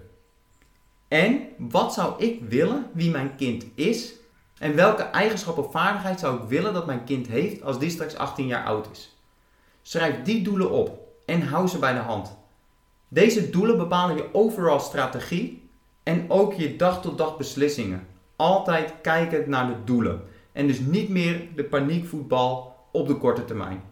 En 1.08 1.40
wat 1.58 1.94
zou 1.94 2.22
ik 2.22 2.40
willen 2.48 2.86
wie 2.92 3.10
mijn 3.10 3.36
kind 3.36 3.66
is? 3.74 4.12
En 4.58 4.74
welke 4.74 5.02
eigenschap 5.02 5.58
of 5.58 5.72
vaardigheid 5.72 6.20
zou 6.20 6.42
ik 6.42 6.48
willen 6.48 6.74
dat 6.74 6.86
mijn 6.86 7.04
kind 7.04 7.26
heeft 7.26 7.62
als 7.62 7.78
die 7.78 7.90
straks 7.90 8.16
18 8.16 8.46
jaar 8.46 8.64
oud 8.64 8.88
is? 8.92 9.16
Schrijf 9.82 10.22
die 10.22 10.42
doelen 10.42 10.70
op 10.70 10.98
en 11.24 11.42
hou 11.42 11.68
ze 11.68 11.78
bij 11.78 11.92
de 11.92 11.98
hand. 11.98 12.36
Deze 13.12 13.50
doelen 13.50 13.76
bepalen 13.76 14.16
je 14.16 14.28
overal 14.34 14.80
strategie 14.80 15.68
en 16.02 16.30
ook 16.30 16.52
je 16.52 16.76
dag-tot-dag 16.76 17.28
-dag 17.28 17.36
beslissingen 17.36 18.06
altijd 18.36 18.94
kijken 19.02 19.50
naar 19.50 19.66
de 19.66 19.84
doelen. 19.84 20.22
En 20.52 20.66
dus 20.66 20.78
niet 20.78 21.08
meer 21.08 21.48
de 21.54 21.64
paniekvoetbal 21.64 22.76
op 22.92 23.06
de 23.06 23.16
korte 23.16 23.44
termijn. 23.44 23.82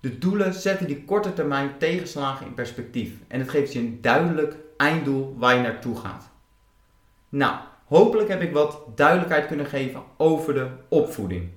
De 0.00 0.18
doelen 0.18 0.54
zetten 0.54 0.86
die 0.86 1.04
korte 1.04 1.32
termijn 1.32 1.78
tegenslagen 1.78 2.46
in 2.46 2.54
perspectief. 2.54 3.12
En 3.28 3.40
het 3.40 3.48
geeft 3.48 3.72
je 3.72 3.78
een 3.78 3.98
duidelijk 4.00 4.56
einddoel 4.76 5.34
waar 5.38 5.54
je 5.54 5.62
naartoe 5.62 5.96
gaat. 5.96 6.30
Nou, 7.28 7.56
hopelijk 7.84 8.28
heb 8.28 8.42
ik 8.42 8.52
wat 8.52 8.82
duidelijkheid 8.94 9.46
kunnen 9.46 9.66
geven 9.66 10.02
over 10.16 10.54
de 10.54 10.68
opvoeding. 10.88 11.50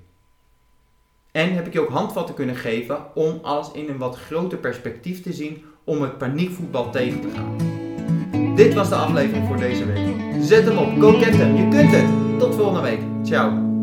En 1.32 1.54
heb 1.54 1.68
ik 1.68 1.74
je 1.74 1.80
ook 1.82 1.90
handvatten 1.90 2.36
kunnen 2.36 2.56
geven 2.56 3.16
om 3.16 3.40
alles 3.42 3.72
in 3.72 3.90
een 3.90 3.98
wat 3.98 4.16
groter 4.16 4.58
perspectief 4.58 5.22
te 5.22 5.34
zien 5.34 5.64
om 5.86 6.02
het 6.02 6.18
paniekvoetbal 6.18 6.92
tegen 6.92 7.22
te 7.22 7.28
gaan. 7.36 8.56
Dit 8.56 8.74
was 8.74 8.90
de 8.90 8.96
aflevering 8.96 9.48
voor 9.48 9.58
deze 9.58 9.86
week. 9.86 10.16
Zet 10.42 10.66
hem 10.66 10.78
op, 10.78 11.00
go 11.00 11.12
get 11.12 11.36
je 11.36 11.68
kunt 11.70 11.92
het. 11.92 12.40
Tot 12.40 12.56
volgende 12.56 12.82
week. 12.82 13.00
Ciao. 13.24 13.75